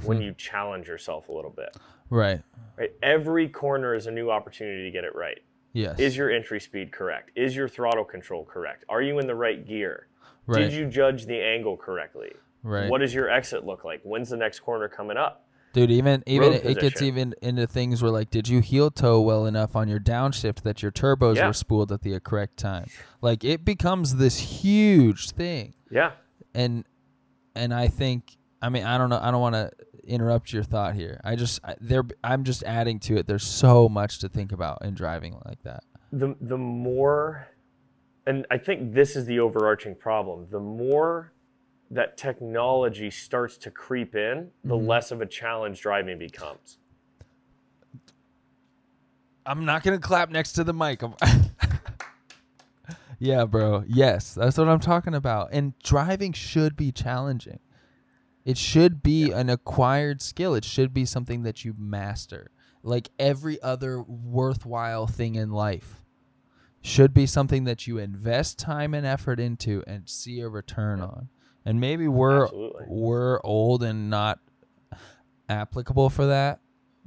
[0.04, 0.26] when Mm-hmm.
[0.28, 1.76] you challenge yourself a little bit.
[2.10, 2.42] Right.
[2.78, 2.92] Right?
[3.02, 5.40] Every corner is a new opportunity to get it right.
[5.74, 6.00] Yes.
[6.00, 7.32] Is your entry speed correct?
[7.36, 8.86] Is your throttle control correct?
[8.90, 10.08] Are you in the right gear?
[10.46, 10.60] right.
[10.60, 12.32] Did you judge the angle correctly?
[12.64, 12.90] right.
[12.90, 14.02] What does your exit look like?
[14.04, 15.48] When's the next corner coming up?
[15.74, 19.48] Dude, even even it gets even into things where like, did you heel toe well
[19.48, 21.48] enough on your downshift that your turbos Yeah.
[21.48, 22.86] were spooled at the correct time?
[23.22, 26.12] Like it becomes this huge thing, Yeah.
[26.54, 26.86] and
[27.56, 29.72] and I think I mean I don't know I don't want to
[30.06, 31.20] interrupt your thought here.
[31.24, 33.28] I just I, there I'm just adding to it.
[33.28, 35.84] There's so much to think about in driving like that.
[36.12, 37.50] the the more
[38.26, 40.48] and I think this is the overarching problem.
[40.50, 41.34] The more
[41.92, 44.88] that technology starts to creep in, the Mm-hmm.
[44.88, 46.78] less of a challenge driving becomes.
[49.46, 51.02] I'm not gonna clap next to the mic.
[53.20, 53.86] Yeah, bro.
[53.88, 55.50] Yes, that's what I'm talking about.
[55.54, 57.60] And driving should be challenging.
[58.46, 60.54] It should be an acquired skill.
[60.54, 62.52] It should be something that you master.
[62.84, 66.04] Like every other worthwhile thing in life
[66.82, 71.30] should be something that you invest time and effort into and see a return on.
[71.66, 72.86] And maybe we're Absolutely.
[72.90, 74.40] we're old and not
[75.48, 76.60] applicable for that,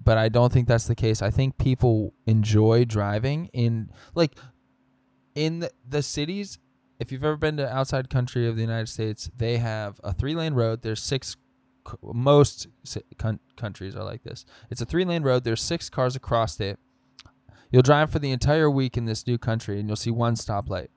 [0.03, 1.21] but I don't think that's the case.
[1.21, 4.33] I think people enjoy driving in like
[5.35, 6.59] in the, the cities.
[6.99, 10.35] If you've ever been to outside country of the United States, they have a three
[10.35, 10.83] lane road.
[10.83, 11.37] There's six.
[12.03, 12.67] Most
[13.57, 14.45] countries are like this.
[14.71, 15.45] It's a three lane road.
[15.45, 16.79] There's six cars across it.
[17.71, 20.89] You'll drive for the entire week in this new country, and you'll see one stoplight.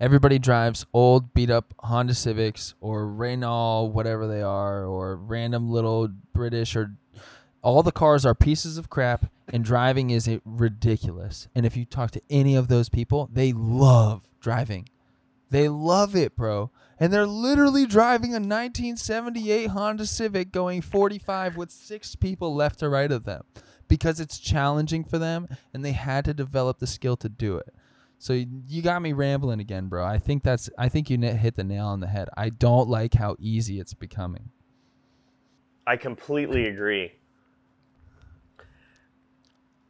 [0.00, 6.08] Everybody drives old, beat up Honda Civics or Renault, whatever they are, or random little
[6.32, 6.92] British or
[7.62, 11.48] all the cars are pieces of crap and driving is ridiculous.
[11.54, 14.88] And if you talk to any of those people, they love driving.
[15.50, 16.70] They love it, bro.
[17.00, 22.88] And they're literally driving a 1978 Honda Civic going 45 with six people left to
[22.88, 23.44] right of them
[23.86, 27.74] because it's challenging for them and they had to develop the skill to do it.
[28.18, 30.04] So you, got me rambling again, bro.
[30.04, 32.28] I think that's I think you hit the nail on the head.
[32.36, 34.50] I don't like how easy it's becoming.
[35.86, 37.12] I completely agree.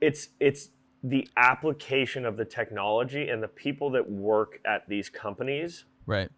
[0.01, 0.71] It's it's
[1.03, 5.85] the application of the technology and the people that work at these companies.
[6.07, 6.29] Right.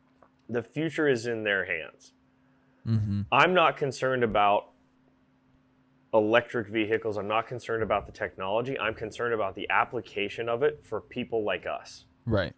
[0.48, 2.12] The future is in their hands.
[2.86, 3.26] Mhm.
[3.32, 4.72] I'm not concerned about
[6.12, 7.16] electric vehicles.
[7.16, 8.78] I'm not concerned about the technology.
[8.78, 12.06] I'm concerned about the application of it for people like us.
[12.26, 12.54] Right.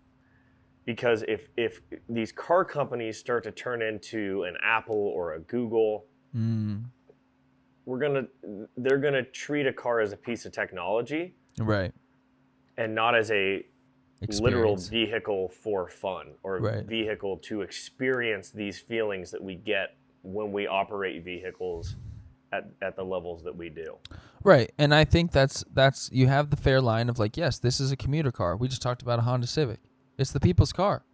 [0.84, 6.06] Because if if these car companies start to turn into an Apple or a Google,
[6.34, 6.84] Mm.
[7.86, 8.24] We're gonna
[8.76, 11.92] they're gonna treat a car as a piece of technology Right.
[12.76, 13.64] and not as a
[14.40, 16.84] literal vehicle for fun or Right.
[16.86, 21.96] vehicle to experience these feelings that we get when we operate vehicles
[22.52, 23.96] at, at the levels that we do.
[24.44, 24.70] Right.
[24.78, 27.90] And I think that's that's you have the fair line of like, yes, this is
[27.90, 28.56] a commuter car.
[28.56, 29.80] We just talked about a Honda Civic.
[30.18, 31.04] It's the people's car.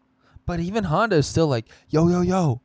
[0.44, 2.60] But even Honda is still like, yo, yo, yo,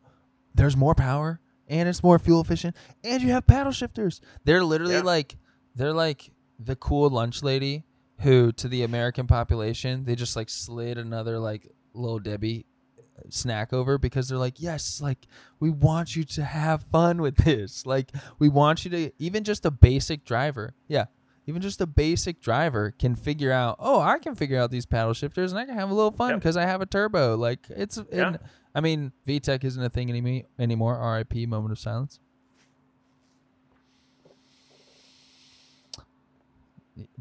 [0.56, 4.22] there's more power and it's more fuel efficient and you have paddle shifters.
[4.44, 5.02] They're literally Yeah.
[5.02, 5.38] like
[5.76, 7.84] they're like the cool lunch lady
[8.20, 12.66] who to the American population they just like slid another like little Debbie
[13.00, 15.28] uh, snack over because they're like yes like
[15.60, 19.66] we want you to have fun with this like we want you to even just
[19.66, 21.06] a basic driver yeah
[21.46, 25.14] even just a basic driver can figure out oh i can figure out these paddle
[25.14, 26.40] shifters and i can have a little fun Yep.
[26.40, 28.38] because i have a turbo like it's Yeah.
[28.76, 31.00] I mean VTEC isn't a thing any, anymore.
[31.16, 32.20] Rip moment of silence.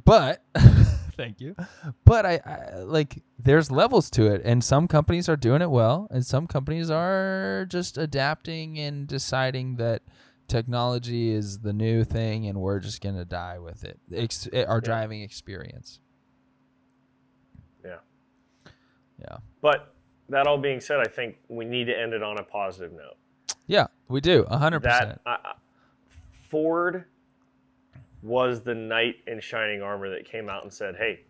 [0.05, 0.43] But
[1.17, 1.55] thank you.
[2.05, 6.09] But I, I like there's levels to it and some companies are doing it well
[6.11, 10.03] and some companies are just adapting and deciding that
[10.49, 13.99] technology is the new thing and we're just going to die with it.
[14.15, 16.01] Ex- eh, our driving experience.
[17.85, 17.99] Yeah.
[19.19, 19.37] yeah.
[19.61, 19.92] But
[20.33, 23.17] that all being said, I think we need to end it on a positive note.
[23.67, 25.37] yeah we do 100% That uh,
[26.49, 27.05] Ford
[28.23, 31.21] was the knight in shining armor that came out and said, "Hey,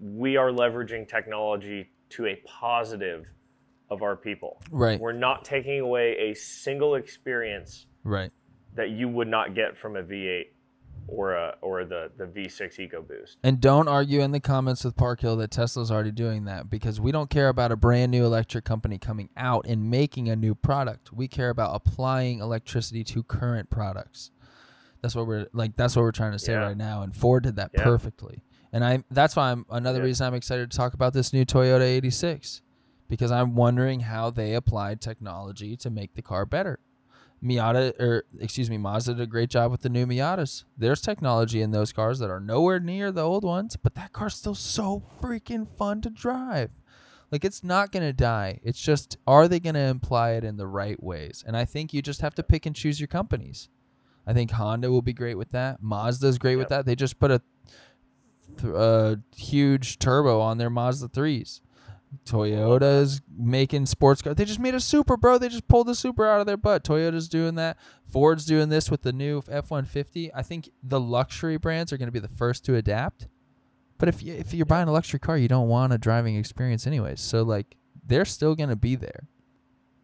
[0.00, 3.26] we are leveraging technology to a positive
[3.90, 4.60] of our people.
[4.70, 8.30] right We're not taking away a single experience right
[8.74, 10.46] that you would not get from a V8
[11.08, 13.36] or a or the the V6 EcoBoost.
[13.42, 17.00] And don't argue in the comments with Park Hill that Tesla's already doing that because
[17.00, 20.54] we don't care about a brand new electric company coming out and making a new
[20.54, 21.12] product.
[21.12, 24.30] We care about applying electricity to current products.
[25.02, 26.60] That's what we're like that's what we're trying to say Yeah.
[26.66, 27.84] right now and Ford did that Yeah.
[27.84, 28.42] perfectly.
[28.72, 30.06] And I that's why I'm another Yeah.
[30.06, 32.62] reason I'm excited to talk about this new Toyota 86
[33.08, 36.80] because I'm wondering how they applied technology to make the car better.
[37.42, 40.64] Miata or excuse me, Mazda did a great job with the new Miatas.
[40.76, 44.34] There's technology in those cars that are nowhere near the old ones, but that car's
[44.34, 46.70] still so freaking fun to drive.
[47.30, 48.60] Like it's not gonna die.
[48.62, 51.44] It's just are they gonna imply it in the right ways?
[51.46, 53.68] And I think you just have to pick and choose your companies.
[54.26, 55.82] I think Honda will be great with that.
[55.82, 56.84] Mazda's great with that.
[56.84, 57.40] They just put a,
[58.58, 61.60] th- a huge turbo on their Mazda threes.
[62.24, 64.36] Toyota's making sports cars.
[64.36, 65.38] They just made a Supra, bro.
[65.38, 66.84] They just pulled the Supra out of their butt.
[66.84, 67.76] Toyota's doing that.
[68.10, 70.32] Ford's doing this with the new F one fifty.
[70.34, 73.28] I think the luxury brands are going to be the first to adapt.
[73.98, 76.86] But if you, if you're buying a luxury car, you don't want a driving experience
[76.86, 77.20] anyways.
[77.20, 77.76] So like
[78.06, 79.26] they're still going to be there.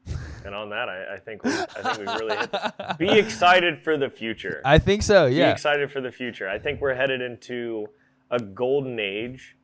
[0.45, 2.51] And on that, I, I think we, I think we really hit.
[2.51, 4.61] The, be excited for the future.
[4.65, 5.29] I think so.
[5.29, 5.53] Be Yeah.
[5.53, 6.49] excited for the future.
[6.49, 7.87] I think we're headed into
[8.29, 9.57] a golden age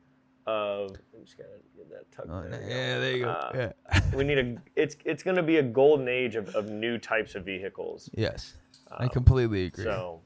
[0.47, 0.91] of.
[1.13, 2.61] I'm just gonna get that tucked Oh, there.
[2.61, 3.29] yeah, there you go.
[3.29, 3.51] Uh,
[3.93, 4.01] yeah.
[4.15, 4.55] We need a.
[4.75, 8.09] It's it's going to be a golden age of, of new types of vehicles.
[8.13, 8.53] Yes.
[8.91, 9.83] I Um, completely agree.
[9.83, 10.21] So,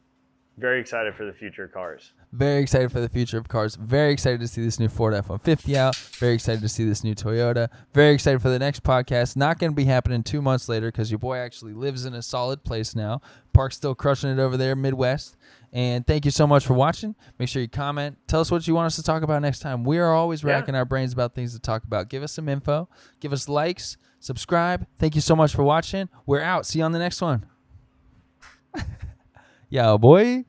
[0.57, 2.13] very excited for the future of cars.
[2.31, 3.75] Very excited for the future of cars.
[3.75, 5.95] Very excited to see this new Ford F 150 out.
[5.95, 7.69] Very excited to see this new Toyota.
[7.93, 9.35] Very excited for the next podcast.
[9.35, 12.21] Not going to be happening two months later because your boy actually lives in a
[12.21, 13.21] solid place now.
[13.53, 15.35] Park's still crushing it over there, Midwest.
[15.73, 17.15] And thank you so much for watching.
[17.39, 18.17] Make sure you comment.
[18.27, 19.83] Tell us what you want us to talk about next time.
[19.83, 20.51] We are always Yeah.
[20.51, 22.09] racking our brains about things to talk about.
[22.09, 22.87] Give us some info.
[23.19, 23.97] Give us likes.
[24.19, 24.85] Subscribe.
[24.99, 26.09] Thank you so much for watching.
[26.27, 26.67] We're out.
[26.67, 27.45] See you on the next one.
[29.69, 30.45] Yo, boy.